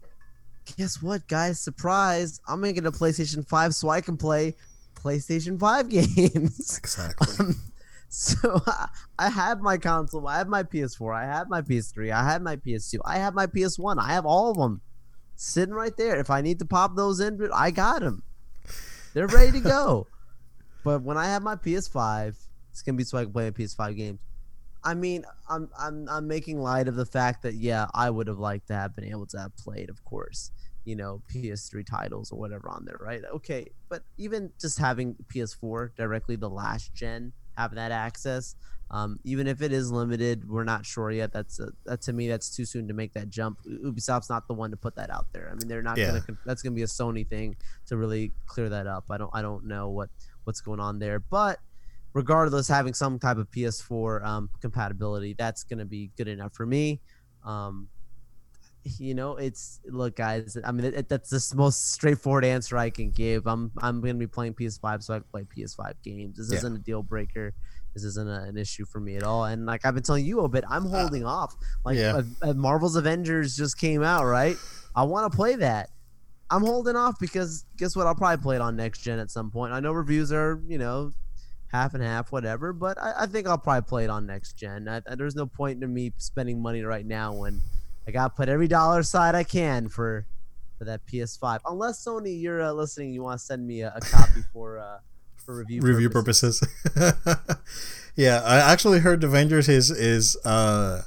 [0.77, 4.55] guess what guys surprise i'm gonna get a playstation 5 so i can play
[4.95, 7.55] playstation 5 games exactly um,
[8.07, 8.87] so I,
[9.19, 12.55] I have my console i have my ps4 i have my ps3 i have my
[12.55, 14.81] ps2 i have my ps1 i have all of them
[15.39, 16.19] sitting right there.
[16.19, 18.23] If I need to pop those in, I got them.
[19.13, 20.07] They're ready to go.
[20.83, 22.35] But when I have my PS5,
[22.71, 24.19] it's gonna be so I can play PS5 games.
[24.83, 28.39] I mean, I'm I'm I'm making light of the fact that yeah, I would have
[28.39, 30.51] liked to have been able to have played, of course,
[30.85, 33.21] you know, PS3 titles or whatever on there, right?
[33.33, 38.55] Okay, but even just having PS4 directly the last gen, having that access,
[38.91, 41.31] um, even if it is limited, we're not sure yet.
[41.31, 43.59] That's a, that to me, that's too soon to make that jump.
[43.67, 45.49] Ubisoft's not the one to put that out there.
[45.51, 46.07] I mean, they're not yeah.
[46.07, 46.37] gonna.
[46.45, 47.55] That's gonna be a Sony thing
[47.87, 49.05] to really clear that up.
[49.11, 49.29] I don't.
[49.33, 50.09] I don't know what
[50.43, 51.59] what's going on there, but
[52.13, 56.99] regardless, having some type of PS4 um, compatibility, that's gonna be good enough for me.
[57.45, 57.87] Um,
[58.97, 60.57] you know, it's look, guys.
[60.63, 63.47] I mean, it, that's the most straightforward answer I can give.
[63.47, 66.37] I'm I'm gonna be playing PS5, so I can play PS5 games.
[66.37, 66.57] This yeah.
[66.59, 67.53] isn't a deal breaker
[67.93, 69.45] this isn't a, an issue for me at all.
[69.45, 71.55] And like I've been telling you a bit, I'm uh, holding uh, off.
[71.83, 72.21] Like yeah.
[72.55, 74.57] Marvel's Avengers just came out, right?
[74.95, 75.89] I want to play that.
[76.51, 78.07] I'm holding off because guess what?
[78.07, 79.73] I'll probably play it on next gen at some point.
[79.73, 81.11] I know reviews are, you know,
[81.67, 84.87] half and half, whatever, but I, I think I'll probably play it on next gen.
[84.87, 87.61] I, there's no point in me spending money right now when
[88.07, 90.25] I got to put every dollar aside I can for
[90.77, 91.59] for that PS5.
[91.65, 94.79] Unless Sony, you're uh, listening, you want to send me a, a copy for.
[94.79, 94.99] Uh,
[95.45, 96.59] for review review purposes.
[96.93, 97.55] purposes.
[98.15, 101.03] yeah, I actually heard Avengers is is uh,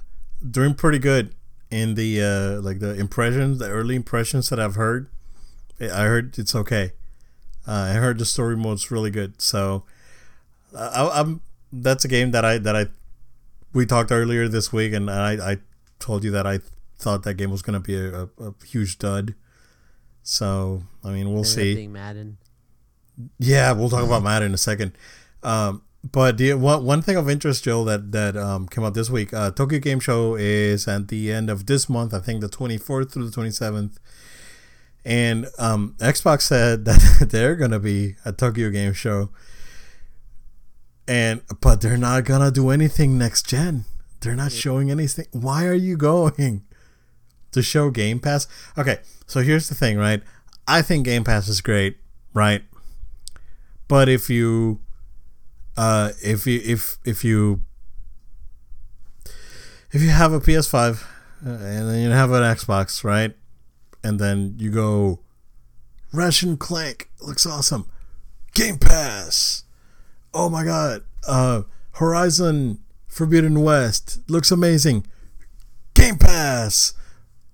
[0.49, 1.35] doing pretty good
[1.71, 5.09] in the uh, like the impressions, the early impressions that I've heard.
[5.91, 6.93] I heard it's okay.
[7.67, 9.41] Uh, I heard the story mode's really good.
[9.41, 9.85] So
[10.75, 11.41] uh, I, am
[11.73, 12.87] that's a game that I that I
[13.73, 15.57] we talked earlier this week, and I I
[15.99, 16.61] told you that I
[16.99, 19.35] thought that game was going to be a, a, a, huge dud.
[20.23, 21.87] So I mean, we'll see.
[21.87, 22.39] Madden.
[23.39, 24.93] Yeah, we'll talk about Madden in a second.
[25.43, 29.11] Um, but the one one thing of interest, Joe, that that um, came out this
[29.11, 32.13] week, uh, Tokyo Game Show is at the end of this month.
[32.13, 33.99] I think the twenty fourth through the twenty seventh.
[35.05, 39.31] And um, Xbox said that they're gonna be a Tokyo Game Show.
[41.09, 43.85] and but they're not gonna do anything next gen.
[44.21, 45.27] They're not showing anything.
[45.33, 46.63] Why are you going
[47.51, 48.47] to show Game Pass?
[48.79, 50.23] Okay, so here's the thing, right?
[50.69, 51.97] I think Game Pass is great,
[52.33, 52.63] right?
[53.89, 54.81] But if you,
[55.77, 57.63] uh, if you if if you
[59.91, 61.03] if you have a PS5
[61.45, 63.35] uh, and then you have an Xbox, right?
[64.05, 65.21] And then you go,
[66.13, 67.87] and Clank looks awesome.
[68.55, 69.65] Game Pass.
[70.35, 71.03] Oh my god.
[71.27, 75.07] Uh, Horizon Forbidden West looks amazing.
[75.95, 76.95] Game Pass.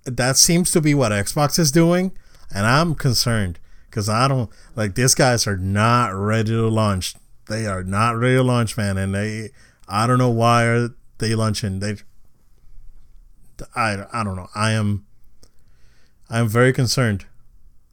[0.05, 2.13] That seems to be what Xbox is doing,
[2.55, 3.59] and I'm concerned
[3.91, 7.15] because I don't like these guys are not ready to launch.
[7.49, 9.51] They are not ready to launch, man, and they
[9.87, 11.81] I don't know why are they launching.
[11.81, 11.97] They
[13.75, 14.49] I I don't know.
[14.55, 15.05] I am
[16.31, 17.27] I am very concerned.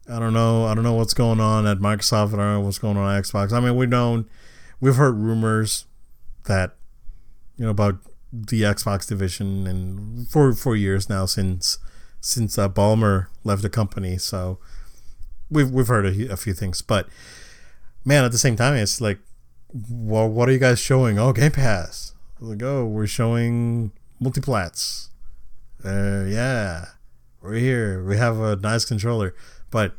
[0.08, 0.66] I don't know.
[0.66, 2.34] I don't know what's going on at Microsoft.
[2.34, 3.52] I don't know what's going on at Xbox.
[3.52, 4.28] I mean, we've known,
[4.80, 5.86] we've heard rumors
[6.44, 6.76] that,
[7.56, 7.98] you know, about
[8.32, 11.78] the Xbox division, and for for years now since
[12.20, 14.18] since uh, Ballmer left the company.
[14.18, 14.58] So
[15.50, 17.08] we've we've heard a, a few things, but
[18.04, 19.18] man, at the same time, it's like,
[19.90, 21.18] well, what are you guys showing?
[21.18, 22.14] Oh, Game Pass.
[22.40, 25.08] Like, oh, we're showing multiplats.
[25.84, 26.86] Uh, yeah,
[27.46, 28.04] we're here.
[28.04, 29.34] We have a nice controller,
[29.70, 29.94] but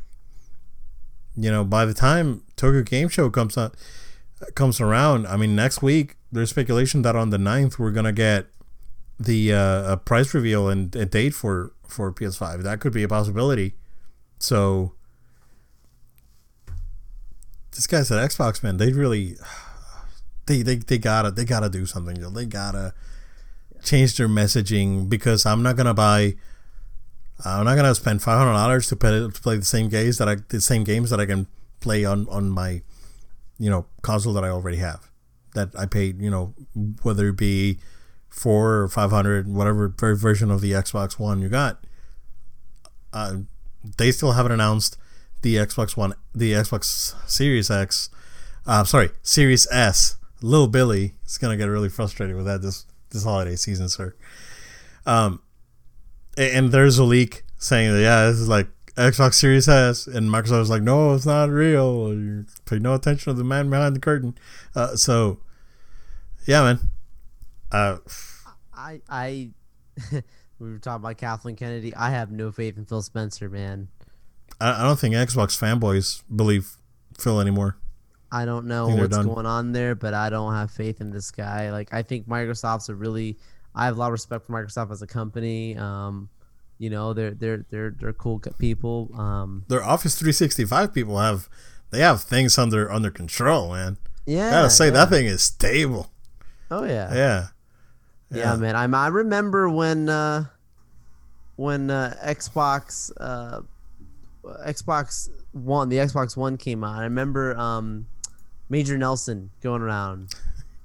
[1.36, 3.76] you know, by the time Tokyo Game Show comes up,
[4.54, 8.46] comes around, I mean, next week there's speculation that on the 9th we're gonna get
[9.18, 12.62] the uh, a price reveal and a date for for PS5.
[12.62, 13.74] That could be a possibility.
[14.38, 14.92] So
[17.72, 18.76] this guy's at Xbox, man.
[18.76, 19.36] They really
[20.46, 22.32] they they, they gotta they gotta do something.
[22.32, 22.94] They gotta
[23.82, 26.34] change their messaging because I'm not gonna buy.
[27.44, 30.60] I'm not gonna spend five hundred dollars to play the same games that I the
[30.60, 31.46] same games that I can
[31.80, 32.82] play on on my,
[33.58, 35.10] you know, console that I already have,
[35.54, 36.20] that I paid.
[36.20, 36.54] You know,
[37.02, 37.78] whether it be
[38.28, 41.84] four or five hundred, whatever version of the Xbox One you got.
[43.12, 43.36] Uh,
[43.96, 44.98] they still haven't announced
[45.42, 48.10] the Xbox One, the Xbox Series X.
[48.66, 50.16] Uh, sorry, Series S.
[50.42, 54.14] Little Billy is gonna get really frustrated with that this this holiday season, sir.
[55.06, 55.40] Um,
[56.38, 60.60] and there's a leak saying that yeah, this is like Xbox Series S, and Microsoft
[60.60, 62.12] was like, no, it's not real.
[62.12, 64.36] You pay no attention to the man behind the curtain.
[64.74, 65.38] Uh, so,
[66.46, 66.78] yeah, man.
[67.70, 67.98] Uh,
[68.74, 69.50] I I
[70.58, 71.94] we were talking about Kathleen Kennedy.
[71.94, 73.88] I have no faith in Phil Spencer, man.
[74.60, 76.76] I, I don't think Xbox fanboys believe
[77.18, 77.76] Phil anymore.
[78.30, 81.70] I don't know what's going on there, but I don't have faith in this guy.
[81.70, 83.38] Like I think Microsoft's a really
[83.74, 85.76] I have a lot of respect for Microsoft as a company.
[85.76, 86.28] Um,
[86.78, 89.10] you know, they're they're they're they're cool people.
[89.18, 91.48] Um, their Office 365 people have
[91.90, 93.98] they have things under under control, man.
[94.26, 94.90] Yeah, I gotta say yeah.
[94.92, 96.10] that thing is stable.
[96.70, 97.46] Oh yeah, yeah,
[98.30, 98.76] yeah, yeah man.
[98.76, 100.44] I'm, I remember when uh,
[101.56, 103.62] when uh, Xbox uh,
[104.66, 106.96] Xbox One, the Xbox One came out.
[106.96, 108.06] I remember um,
[108.68, 110.34] Major Nelson going around,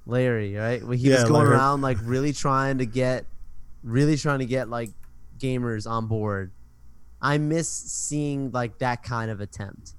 [0.06, 0.82] Larry, right?
[0.82, 1.56] He yeah, was going Larry.
[1.56, 3.26] around like really trying to get,
[3.82, 4.90] really trying to get like
[5.38, 6.52] gamers on board.
[7.20, 9.94] I miss seeing like that kind of attempt,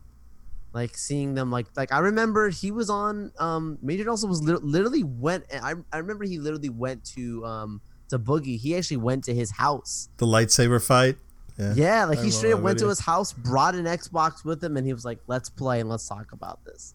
[0.74, 4.60] like seeing them like like I remember he was on um Major Nelson was li-
[4.62, 5.45] literally went.
[5.51, 8.60] I I remember he literally went to um to Boogie.
[8.60, 10.10] He actually went to his house.
[10.18, 11.18] The lightsaber fight.
[11.58, 12.88] Yeah, yeah like I he straight up went video.
[12.88, 15.89] to his house, brought an Xbox with him, and he was like, "Let's play and
[15.89, 16.93] let's talk about this."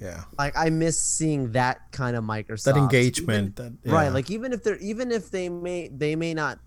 [0.00, 0.24] Yeah.
[0.38, 2.64] Like I miss seeing that kind of Microsoft.
[2.64, 3.60] That engagement.
[3.60, 3.94] Even, that, yeah.
[3.94, 4.08] Right.
[4.08, 6.58] Like even if they're even if they may they may not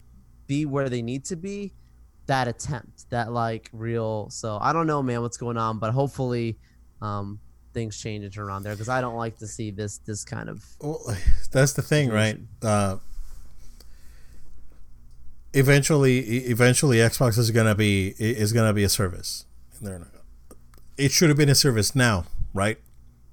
[0.47, 1.73] be where they need to be,
[2.27, 6.57] that attempt, that like real so I don't know man what's going on, but hopefully
[7.01, 7.39] um
[7.73, 10.47] things change and turn around there because I don't like to see this this kind
[10.47, 11.01] of well,
[11.51, 12.38] that's the thing, right?
[12.61, 12.97] Uh
[15.55, 19.45] eventually eventually Xbox is gonna be is gonna be a service.
[20.97, 22.77] It should have been a service now, right?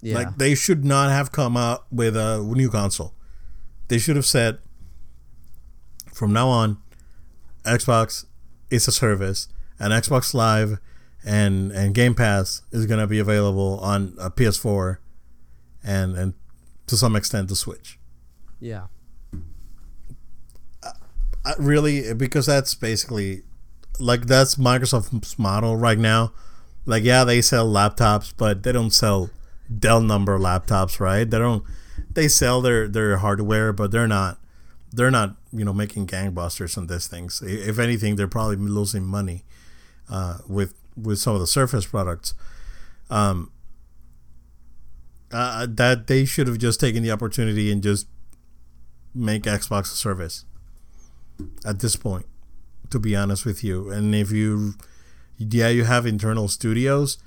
[0.02, 0.14] Yeah.
[0.16, 3.14] Like they should not have come out with a new console.
[3.88, 4.58] They should have said
[6.12, 6.78] from now on,
[7.64, 8.26] Xbox
[8.70, 9.48] is a service,
[9.78, 10.78] and Xbox Live
[11.24, 14.98] and and Game Pass is gonna be available on a PS4,
[15.84, 16.34] and and
[16.86, 17.98] to some extent the Switch.
[18.58, 18.86] Yeah.
[20.82, 20.92] I,
[21.44, 23.42] I really, because that's basically
[23.98, 26.32] like that's Microsoft's model right now.
[26.86, 29.30] Like, yeah, they sell laptops, but they don't sell
[29.78, 31.28] Dell number laptops, right?
[31.28, 31.64] They don't
[32.12, 34.38] they sell their their hardware, but they're not
[34.92, 37.42] they're not you know making gangbusters on these things.
[37.42, 39.44] If anything, they're probably losing money
[40.10, 42.34] uh, with with some of the Surface products.
[43.10, 43.50] Um,
[45.32, 48.08] Uh, that they should have just taken the opportunity and just
[49.14, 50.44] make Xbox a service
[51.64, 52.26] at this point,
[52.90, 53.90] to be honest with you.
[53.90, 54.74] And if you,
[55.38, 57.18] yeah, you have internal studios,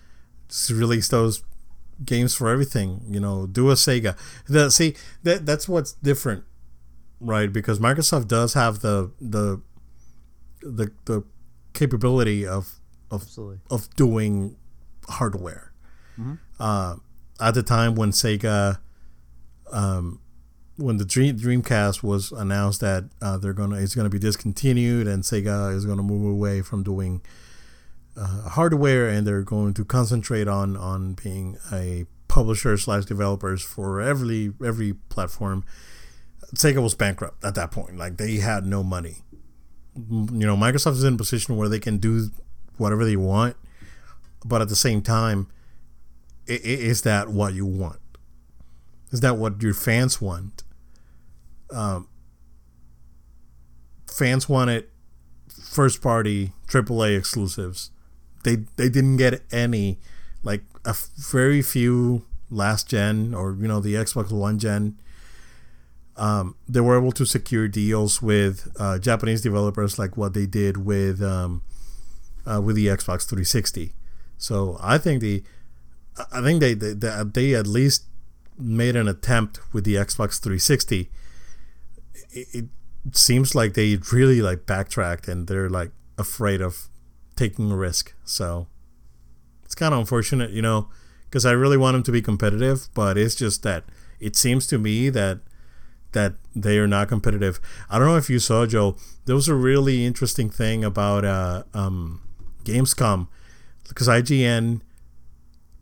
[0.50, 1.44] just release those
[2.06, 3.02] games for everything.
[3.10, 4.18] You know, do a Sega.
[4.48, 6.44] The, see, that that's what's different,
[7.20, 7.52] right?
[7.52, 9.62] Because Microsoft does have the the
[10.62, 11.24] the the
[11.74, 12.80] capability of
[13.12, 13.60] of Absolutely.
[13.70, 14.58] of doing
[15.08, 15.74] hardware.
[16.20, 16.36] Mm-hmm.
[16.60, 16.96] Uh,
[17.40, 18.80] at the time when Sega,
[19.72, 20.22] um,
[20.78, 25.24] when the Dream Dreamcast was announced that uh, they're gonna it's gonna be discontinued and
[25.24, 27.22] Sega is gonna move away from doing
[28.18, 34.02] uh, hardware and they're going to concentrate on on being a publisher slash developers for
[34.02, 35.64] every every platform.
[36.56, 37.98] Sega was bankrupt at that point.
[37.98, 39.18] Like they had no money.
[39.96, 42.30] You know, Microsoft is in a position where they can do
[42.78, 43.56] whatever they want,
[44.44, 45.48] but at the same time,
[46.48, 48.00] is that what you want?
[49.12, 50.64] Is that what your fans want?
[51.72, 52.08] Um,
[54.08, 54.88] fans wanted
[55.48, 57.92] first party AAA exclusives.
[58.44, 60.00] They they didn't get any,
[60.44, 64.98] like a f- very few last gen or you know the Xbox One gen.
[66.16, 70.78] Um, they were able to secure deals with uh, Japanese developers, like what they did
[70.78, 71.64] with um,
[72.46, 73.94] uh, with the Xbox 360.
[74.38, 75.44] So I think the
[76.32, 78.06] I think they they, they at least
[78.58, 81.10] made an attempt with the Xbox 360.
[82.32, 82.66] It, it
[83.18, 86.90] seems like they really like backtracked and they're like afraid of
[87.36, 88.14] taking a risk.
[88.24, 88.68] So
[89.64, 90.90] it's kind of unfortunate, you know,
[91.30, 93.86] because I really want them to be competitive, but it's just that
[94.20, 95.40] it seems to me that
[96.12, 97.60] that they are not competitive.
[97.90, 98.96] I don't know if you saw Joe.
[99.26, 102.22] There was a really interesting thing about uh, um,
[102.64, 103.28] Gamescom
[103.88, 104.82] because IGN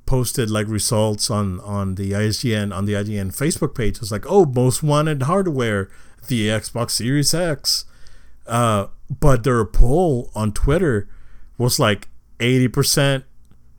[0.05, 3.95] posted like results on on the IGN on the IGN Facebook page.
[3.95, 5.89] It was like, oh, most wanted hardware,
[6.27, 7.85] the Xbox Series X.
[8.47, 8.87] Uh,
[9.19, 11.07] but their poll on Twitter
[11.61, 12.09] was like
[12.39, 13.23] eighty percent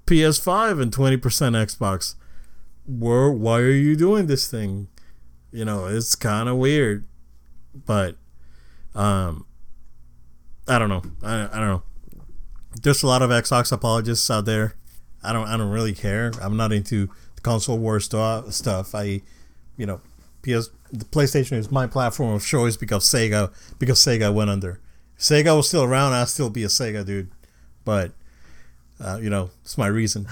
[0.07, 2.15] PS5 and twenty percent Xbox.
[2.87, 4.89] Where why are you doing this thing?
[5.51, 7.07] You know, it's kind of weird,
[7.75, 8.17] but
[8.95, 9.47] um,
[10.67, 11.03] I don't know.
[11.23, 11.83] I, I don't know.
[12.81, 14.77] There's a lot of Xbox apologists out there.
[15.23, 16.33] I don't I don't really care.
[16.41, 18.95] I'm not into the console war stu- stuff.
[18.95, 19.23] I,
[19.77, 20.01] you know,
[20.43, 24.81] PS the PlayStation is my platform of choice because Sega because Sega went under.
[25.17, 27.31] If Sega was still around, I'd still be a Sega dude.
[27.85, 28.13] But
[29.01, 30.27] uh, you know, it's my reason.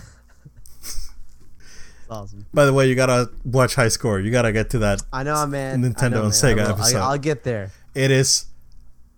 [2.10, 2.44] Awesome.
[2.52, 4.18] By the way, you gotta watch High Score.
[4.18, 5.02] You gotta get to that.
[5.12, 5.80] I know, man.
[5.80, 6.30] Nintendo know, and man.
[6.32, 6.70] Sega I will.
[6.72, 6.98] episode.
[6.98, 7.70] I, will get there.
[7.94, 8.46] It is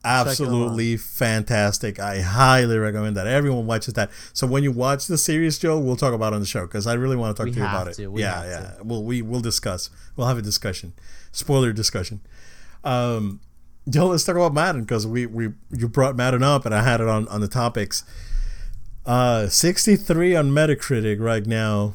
[0.04, 1.98] absolutely fantastic.
[1.98, 4.10] I highly recommend that everyone watches that.
[4.34, 6.86] So when you watch the series, Joe, we'll talk about it on the show because
[6.86, 8.10] I really want to talk We to you about it.
[8.10, 8.60] We yeah, yeah.
[8.76, 8.84] to.
[8.84, 9.88] Well, we we'll discuss.
[10.14, 10.92] We'll have a discussion.
[11.32, 12.20] Spoiler discussion.
[12.84, 13.40] Um,
[13.88, 17.00] Joe, let's talk about Madden because we we you brought Madden up and I had
[17.00, 18.04] it on on the topics.
[19.04, 21.94] Uh, 63 on Metacritic right now.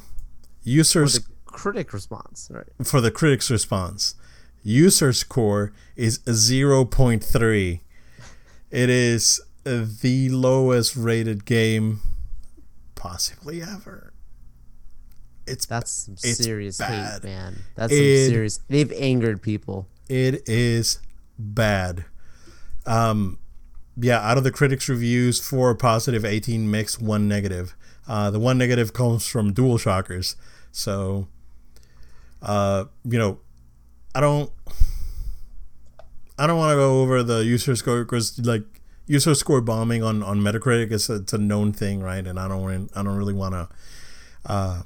[0.62, 2.66] For Users the critic response, right?
[2.84, 4.14] for the critics' response.
[4.62, 7.80] User score is 0.3.
[8.70, 12.00] It is the lowest rated game
[12.94, 14.12] possibly ever.
[15.46, 17.22] It's That's some It's serious bad.
[17.22, 17.56] hate, man.
[17.74, 18.60] That's It- some serious.
[18.68, 19.88] They've angered people.
[20.10, 20.98] it is
[21.38, 22.04] bad.
[22.86, 23.38] Um,
[23.96, 27.74] yeah, out of the critics' reviews, four positive, 18 mixed, one negative.
[28.06, 30.36] Uh, the one negative comes from DualShockers.
[30.72, 31.28] So,
[32.42, 33.40] uh, you know,
[34.14, 34.50] I don't,
[36.38, 38.62] I don't want to go over the user score because like
[39.06, 42.24] user score bombing on on Metacritic is a, it's a known thing, right?
[42.26, 43.68] And I don't, I don't really want to.
[44.46, 44.82] Uh,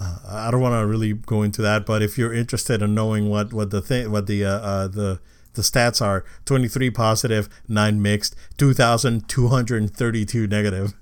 [0.00, 3.28] uh, I don't want to really go into that, but if you're interested in knowing
[3.28, 5.20] what what the thing, what the uh, uh, the
[5.58, 10.94] the stats are, 23 positive, nine mixed, 2,232 negative.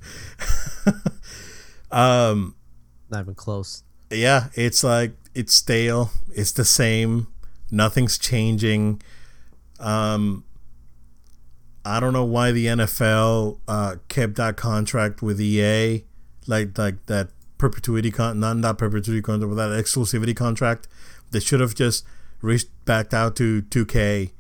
[1.92, 2.57] um,
[3.11, 3.84] Not even close.
[4.11, 6.11] yeah, it's like it's stale.
[6.34, 7.28] It's the same.
[7.70, 9.02] Nothing's changing.
[9.78, 10.44] Um,
[11.84, 16.04] I don't know why the NFL uh, kept that contract with EA,
[16.46, 17.28] like like that
[17.59, 20.88] perpetuity con not not perpetuity contract, but that exclusivity contract.
[21.30, 22.07] They should have just
[22.40, 24.30] reached back out to 2K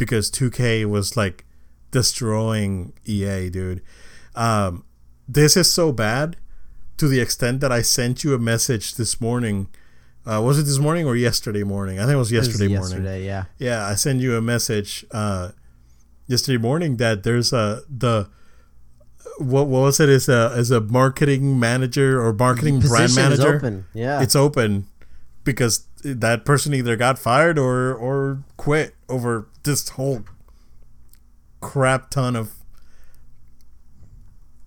[0.00, 1.44] because 2K was like
[1.92, 3.82] destroying EA, dude.
[4.34, 4.84] Um,
[5.28, 6.36] this is so bad
[6.96, 9.68] to the extent that I sent you a message this morning.
[10.26, 11.98] Uh, was it this morning or yesterday morning?
[11.98, 13.04] I think it was It was yesterday morning.
[13.04, 13.44] Yesterday, yeah.
[13.58, 15.50] Yeah, I sent you a message uh,
[16.26, 18.28] yesterday morning that there's a the
[19.38, 20.08] what, what was it?
[20.08, 23.56] Is a is a marketing manager or marketing brand manager?
[23.56, 23.86] open.
[23.92, 24.22] Yeah.
[24.22, 24.86] It's open
[25.44, 30.24] because that person either got fired or or quit over this whole
[31.60, 32.52] crap ton of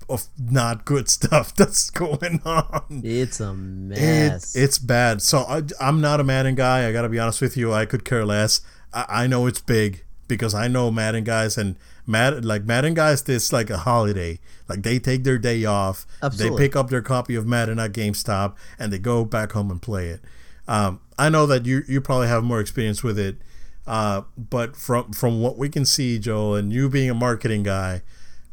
[0.10, 3.02] of not good stuff that's going on.
[3.04, 4.56] It's a mess.
[4.56, 5.22] It, it's bad.
[5.22, 6.88] So I, am not a Madden guy.
[6.88, 7.74] I got to be honest with you.
[7.74, 8.62] I could care less.
[8.94, 11.76] I, I know it's big because I know Madden guys and
[12.06, 13.24] Mad like Madden guys.
[13.24, 14.40] This like a holiday.
[14.68, 16.06] Like they take their day off.
[16.22, 16.58] Absolutely.
[16.58, 19.82] They pick up their copy of Madden at GameStop and they go back home and
[19.82, 20.22] play it.
[20.68, 23.38] Um, I know that you you probably have more experience with it.
[23.86, 28.02] Uh, but from from what we can see, Joel, and you being a marketing guy,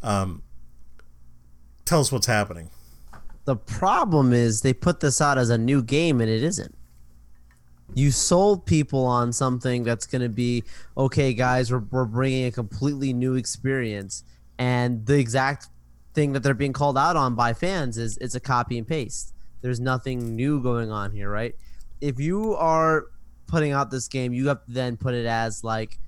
[0.03, 0.43] um,
[1.85, 2.71] tell us what's happening.
[3.45, 6.75] The problem is they put this out as a new game and it isn't.
[7.95, 10.63] You sold people on something that's going to be
[10.97, 11.73] okay, guys.
[11.73, 14.25] We're, we're bringing a completely new experience,
[14.59, 15.69] and the exact
[16.15, 19.33] thing that they're being called out on by fans is it's a copy and paste.
[19.63, 21.55] There's nothing new going on here, right?
[22.01, 23.07] If you are
[23.51, 25.99] putting out this game, you have to then put it as like,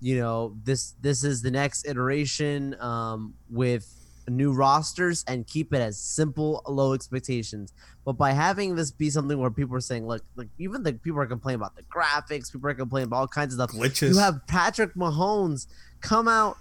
[0.00, 3.92] you know, this this is the next iteration um, with
[4.28, 7.72] new rosters and keep it as simple, low expectations.
[8.04, 11.20] But by having this be something where people are saying, look, like even the people
[11.20, 13.80] are complaining about the graphics, people are complaining about all kinds of stuff.
[13.80, 14.10] Glitches.
[14.10, 15.66] You have Patrick Mahomes
[16.00, 16.56] come out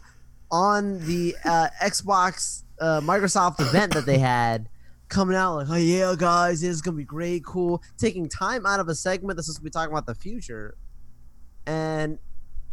[0.51, 4.69] on the uh, Xbox uh, Microsoft event that they had.
[5.07, 7.81] Coming out like, oh yeah, guys, this is gonna be great, cool.
[7.97, 10.77] Taking time out of a segment that's supposed to be talking about the future,
[11.67, 12.17] and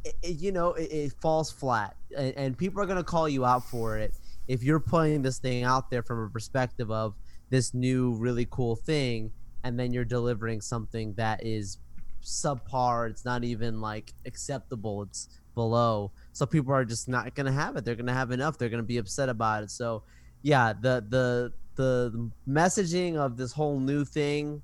[0.04, 3.44] it, it, you know it, it falls flat, and, and people are gonna call you
[3.44, 4.14] out for it
[4.48, 7.14] if you're putting this thing out there from a perspective of
[7.50, 9.30] this new really cool thing
[9.62, 11.78] and then you're delivering something that is
[12.22, 16.12] subpar it's not even like acceptable it's below.
[16.32, 17.84] So people are just not gonna have it.
[17.84, 18.58] They're gonna have enough.
[18.58, 19.70] They're gonna be upset about it.
[19.70, 20.02] So
[20.42, 24.62] yeah the the the messaging of this whole new thing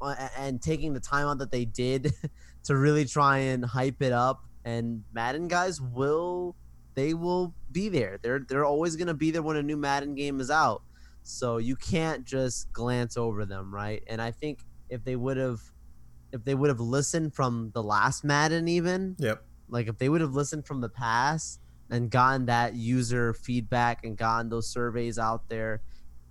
[0.00, 2.12] uh, and taking the time out that they did
[2.64, 6.56] to really try and hype it up and madden guys will
[6.96, 8.18] they will be there.
[8.20, 10.82] They're they're always gonna be there when a new Madden game is out.
[11.22, 14.02] So you can't just glance over them, right?
[14.08, 15.60] And I think if they would have
[16.32, 19.44] if they would have listened from the last Madden even, yep.
[19.68, 21.60] Like if they would have listened from the past
[21.90, 25.82] and gotten that user feedback and gotten those surveys out there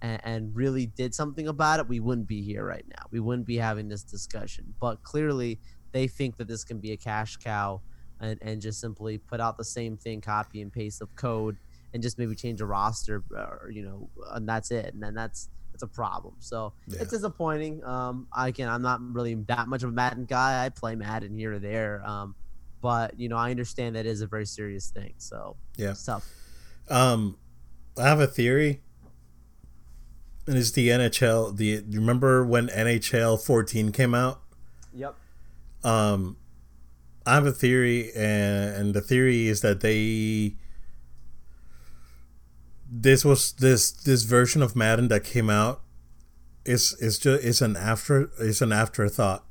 [0.02, 3.06] and, and really did something about it, we wouldn't be here right now.
[3.12, 4.74] We wouldn't be having this discussion.
[4.80, 5.60] But clearly
[5.92, 7.82] they think that this can be a cash cow
[8.20, 11.58] and, and just simply put out the same thing, copy and paste of code,
[11.94, 14.94] and just maybe change a roster, or you know, and that's it.
[14.94, 16.36] And then that's that's a problem.
[16.40, 17.00] So yeah.
[17.02, 17.84] it's disappointing.
[17.84, 20.66] Um, again, I'm not really that much of a Madden guy.
[20.66, 22.02] I play Madden here or there.
[22.06, 22.36] Um,
[22.86, 25.16] but you know, I understand that is a very serious thing.
[25.18, 26.24] So yeah, it's tough.
[26.88, 27.36] Um,
[27.98, 28.84] I have a theory.
[30.46, 31.58] And it's the NHL.
[31.58, 34.42] The remember when NHL 14 came out?
[34.94, 35.16] Yep.
[35.84, 36.38] Um,
[37.26, 40.54] I have a theory, and the theory is that they
[42.88, 45.82] this was this this version of Madden that came out
[46.64, 49.44] is is just is an after is an afterthought,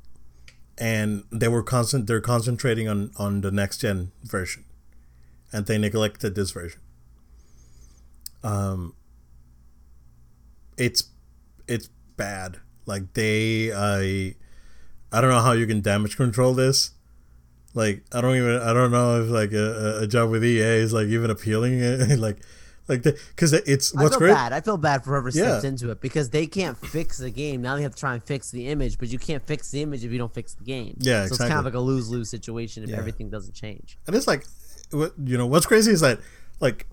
[0.77, 4.65] and they were constant they're concentrating on on the next gen version,
[5.51, 6.81] and they neglected this version.
[8.43, 8.93] Um,
[10.77, 11.09] it's
[11.67, 12.57] it's bad.
[12.85, 14.35] Like they I
[15.11, 16.91] I don't know how you can damage control this
[17.75, 20.93] like I don't even I don't know if like a, a job with EA is
[20.93, 21.79] like even appealing
[22.19, 22.37] like
[22.87, 24.33] like because it's what's I feel great.
[24.33, 24.53] Bad.
[24.53, 25.69] I feel bad for whoever steps yeah.
[25.69, 27.61] into it because they can't fix the game.
[27.61, 30.05] Now they have to try and fix the image, but you can't fix the image
[30.05, 30.95] if you don't fix the game.
[30.99, 31.45] Yeah, so exactly.
[31.45, 32.97] it's kind of like a lose lose situation if yeah.
[32.97, 33.97] everything doesn't change.
[34.07, 34.45] And it's like,
[34.91, 36.19] what you know, what's crazy is that
[36.59, 36.87] like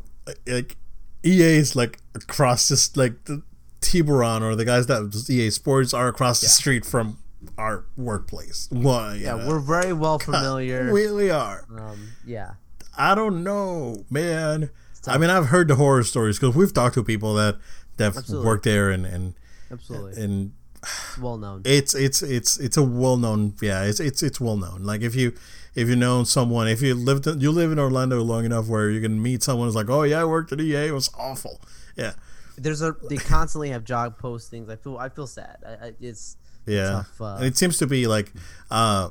[0.46, 0.76] like
[1.24, 3.42] EA is like across this like the
[3.80, 7.18] Tiburon or the guys that EA Sports are across the street from
[7.58, 8.68] our workplace.
[8.70, 9.48] Well, yeah, know.
[9.48, 10.92] we're very well familiar.
[10.92, 11.66] we, we are.
[11.76, 12.52] Um, yeah.
[12.96, 14.70] I don't know, man.
[15.06, 17.58] I mean, I've heard the horror stories because we've talked to people that
[17.96, 19.34] that worked there and and
[19.70, 21.62] absolutely and it's well known.
[21.64, 23.54] It's it's it's it's a well known.
[23.60, 24.82] Yeah, it's it's it's well known.
[24.82, 25.32] Like if you
[25.74, 29.00] if you know someone, if you lived you live in Orlando long enough where you
[29.00, 30.88] can meet someone who's like, oh yeah, I worked at EA.
[30.88, 31.60] It was awful.
[31.96, 32.12] Yeah.
[32.56, 34.70] There's a they constantly have job postings.
[34.70, 35.58] I feel I feel sad.
[35.64, 36.36] I, I, it's
[36.66, 38.32] yeah, tough, uh, it seems to be like
[38.70, 39.10] uh,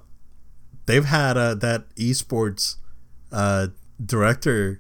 [0.86, 2.76] they've had uh, that esports
[3.32, 3.68] uh,
[4.04, 4.80] director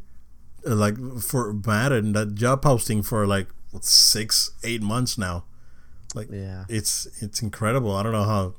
[0.65, 3.47] like for Madden that job posting for like
[3.81, 5.45] six eight months now.
[6.13, 7.95] Like yeah, it's it's incredible.
[7.95, 8.53] I don't know how,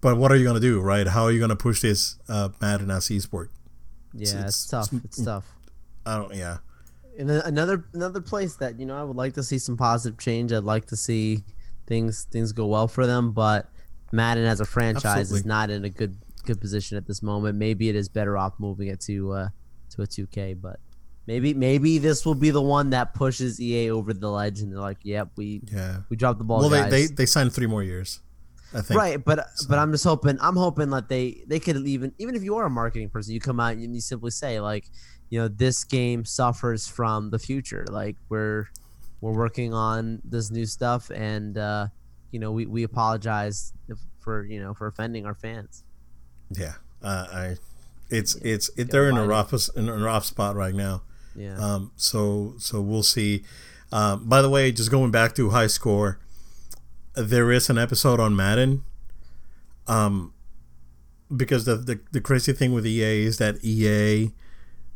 [0.00, 1.06] but what are you gonna do, right?
[1.06, 3.48] How are you gonna push this uh, Madden as esport?
[4.14, 4.92] Yeah, it's, it's, it's tough.
[4.92, 5.44] It's, it's tough.
[6.06, 6.34] I don't.
[6.34, 6.58] Yeah.
[7.18, 10.52] And another another place that you know I would like to see some positive change.
[10.52, 11.44] I'd like to see
[11.86, 13.32] things things go well for them.
[13.32, 13.68] But
[14.12, 15.40] Madden as a franchise Absolutely.
[15.40, 17.58] is not in a good good position at this moment.
[17.58, 19.48] Maybe it is better off moving it to uh,
[19.94, 20.80] to a 2K, but
[21.26, 24.80] maybe maybe this will be the one that pushes EA over the ledge, and they're
[24.80, 26.02] like, "Yep, we Yeah.
[26.08, 26.90] we dropped the ball." Well, they, guys.
[26.90, 28.20] they they signed three more years.
[28.72, 28.98] I think.
[28.98, 32.42] right, but but I'm just hoping I'm hoping that they they could even even if
[32.42, 34.90] you are a marketing person, you come out and you simply say like,
[35.30, 37.86] you know, this game suffers from the future.
[37.88, 38.66] Like we're
[39.20, 41.86] we're working on this new stuff, and uh,
[42.32, 43.72] you know, we we apologize
[44.18, 45.84] for you know for offending our fans.
[46.50, 46.74] Yeah.
[47.00, 47.56] Uh, I.
[48.14, 48.54] It's Yeah.
[48.54, 51.02] it's it, they're in a rough in a rough spot right now.
[51.36, 51.56] Yeah.
[51.58, 53.44] Um, so so we'll see.
[53.92, 56.18] Um, by the way, just going back to high score,
[57.14, 58.84] there is an episode on Madden.
[59.86, 60.32] Um,
[61.34, 64.32] because the, the the crazy thing with EA is that EA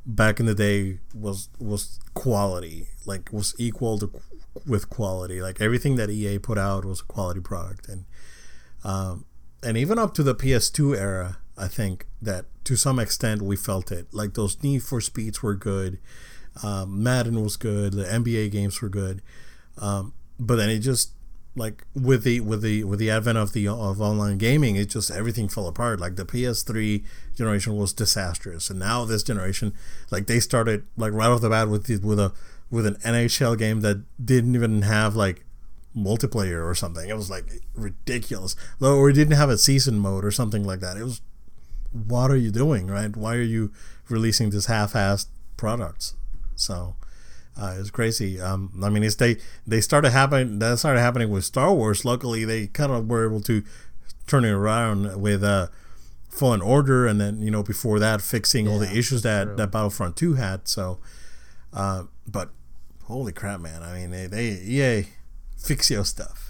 [0.06, 4.10] back in the day was was quality, like was equal to
[4.66, 5.42] with quality.
[5.42, 8.04] Like everything that EA put out was a quality product, and
[8.84, 9.24] um,
[9.62, 13.90] and even up to the PS2 era, I think that to some extent we felt
[13.90, 14.12] it.
[14.12, 15.98] Like those Need for Speeds were good,
[16.62, 19.22] um, Madden was good, the NBA games were good,
[19.78, 21.12] um, but then it just
[21.56, 25.10] like with the with the with the advent of the of online gaming, it just
[25.10, 26.00] everything fell apart.
[26.00, 27.04] Like the PS3
[27.36, 29.74] generation was disastrous, and now this generation,
[30.10, 32.32] like they started like right off the bat with the, with a
[32.70, 35.44] with an NHL game that didn't even have like
[35.96, 37.08] multiplayer or something.
[37.08, 38.54] It was like ridiculous.
[38.80, 40.96] Or it didn't have a season mode or something like that.
[40.96, 41.20] It was
[41.92, 43.16] what are you doing, right?
[43.16, 43.72] Why are you
[44.08, 45.26] releasing this half-assed
[45.56, 46.14] products?
[46.56, 46.96] So
[47.60, 48.40] uh, it's crazy.
[48.40, 49.36] Um, I mean, it's they
[49.66, 50.60] they started happening.
[50.60, 52.04] That started happening with Star Wars.
[52.04, 53.62] Luckily, they kind of were able to
[54.26, 55.68] turn it around with uh,
[56.28, 59.56] Fallen Order, and then you know before that, fixing all the issues that true.
[59.56, 60.68] that Battlefront Two had.
[60.68, 61.00] So,
[61.72, 62.50] uh, but
[63.04, 63.82] holy crap, man!
[63.82, 65.06] I mean, they, they EA
[65.56, 66.47] fix your stuff.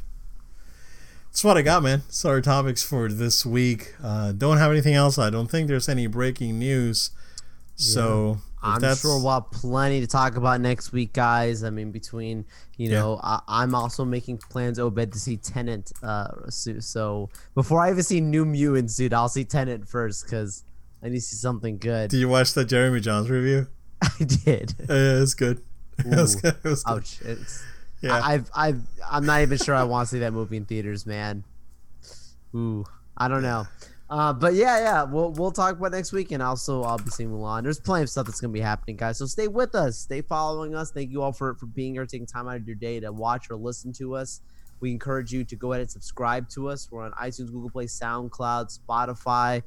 [1.38, 2.02] That's what I got, man.
[2.08, 3.94] Sorry topics for this week.
[4.02, 5.18] Uh, don't have anything else.
[5.18, 7.12] I don't think there's any breaking news.
[7.76, 11.62] So if I'm that's- sure we'll have plenty to talk about next week, guys.
[11.62, 12.44] I mean, between
[12.76, 12.98] you Yeah.
[12.98, 15.92] know, I, I'm also making plans, Obed, to see Tenet.
[16.02, 20.64] Uh, so, before I even see New Mutants, dude, I'll see Tenet first because
[21.04, 22.10] I need to see something good.
[22.10, 23.68] Did you watch the Jeremy Jahns review?
[24.02, 24.74] I did.
[24.90, 25.62] Uh, yeah, it's good.
[26.00, 26.56] It was good.
[26.64, 26.96] It was good.
[26.96, 27.20] Ouch!
[27.22, 27.62] It's,
[28.00, 28.14] Yeah.
[28.14, 31.04] I, I've, I've, I'm not even sure I want to see that movie in theaters,
[31.06, 31.44] man.
[32.54, 32.84] Ooh,
[33.16, 33.66] I don't know.
[34.10, 37.28] Uh, but yeah, yeah, we'll we'll talk about next week, and also I'll be seeing
[37.30, 37.62] Mulan.
[37.62, 39.18] There's plenty of stuff that's gonna be happening, guys.
[39.18, 40.90] So stay with us, stay following us.
[40.90, 43.50] Thank you all for for being here, taking time out of your day to watch
[43.50, 44.40] or listen to us.
[44.80, 46.88] We encourage you to go ahead and subscribe to us.
[46.90, 49.62] We're on iTunes, Google Play, SoundCloud, Spotify,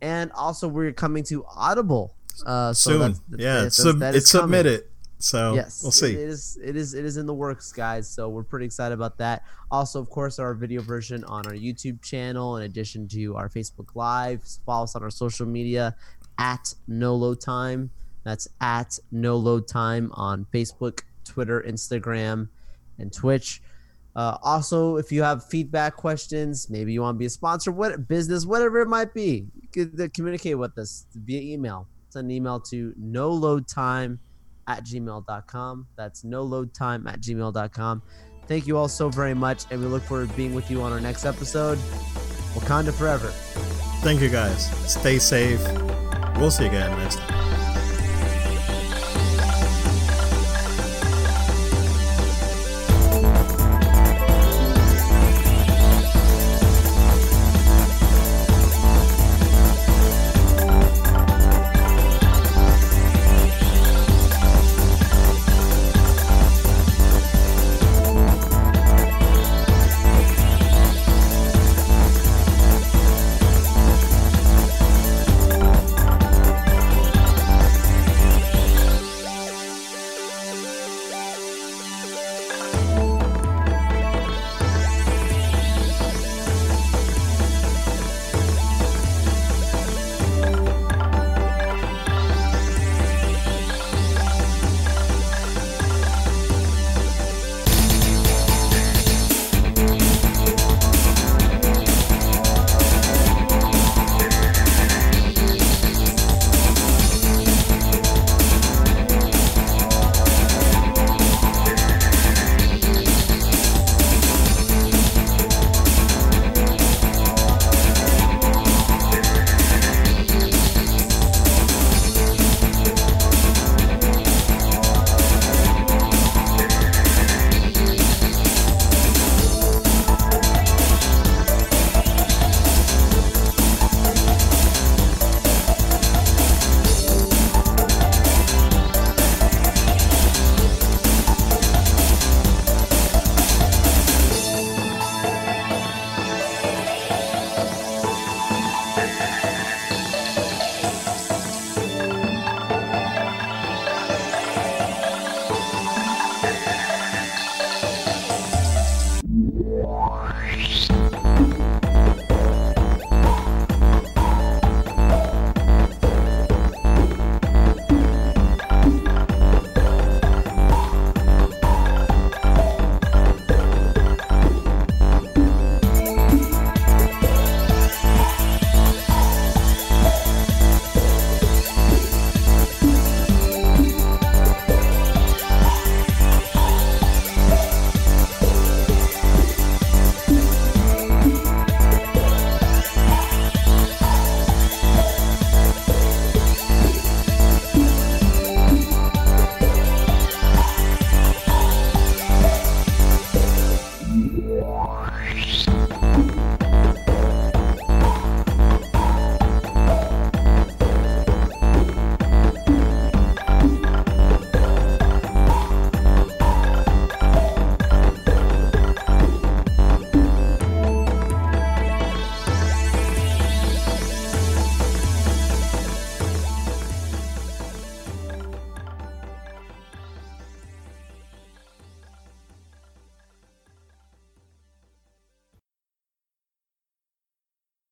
[0.00, 2.16] and also we're coming to Audible
[2.46, 2.98] uh, so Soon.
[3.00, 4.42] that's- yeah, that's- it's, sub- it's coming.
[4.44, 4.84] submitted.
[5.18, 6.12] So yes we'll see.
[6.12, 9.18] it is it is it is in the works guys so we're pretty excited about
[9.18, 9.42] that.
[9.70, 13.94] Also of course our video version on our youtube channel in addition to our facebook
[13.94, 14.42] live.
[14.64, 15.96] Follow us on our social media
[16.38, 17.90] at no load time.
[18.24, 22.48] That's at no load time on facebook twitter instagram
[22.98, 23.60] and twitch.
[24.14, 28.08] Uh, also if you have feedback questions maybe you want to be a sponsor what
[28.08, 31.88] business whatever it might be you could uh, communicate with us via email.
[32.10, 34.18] Send an email to no load time
[34.68, 35.86] at gmail.com.
[35.96, 38.02] That's no load time at gmail.com.
[38.46, 40.92] Thank you all so very much, and we look forward to being with you on
[40.92, 41.78] our next episode.
[42.54, 43.28] Wakanda forever.
[44.02, 44.70] Thank you guys.
[44.90, 45.60] Stay safe.
[46.36, 47.37] We'll see you again next time.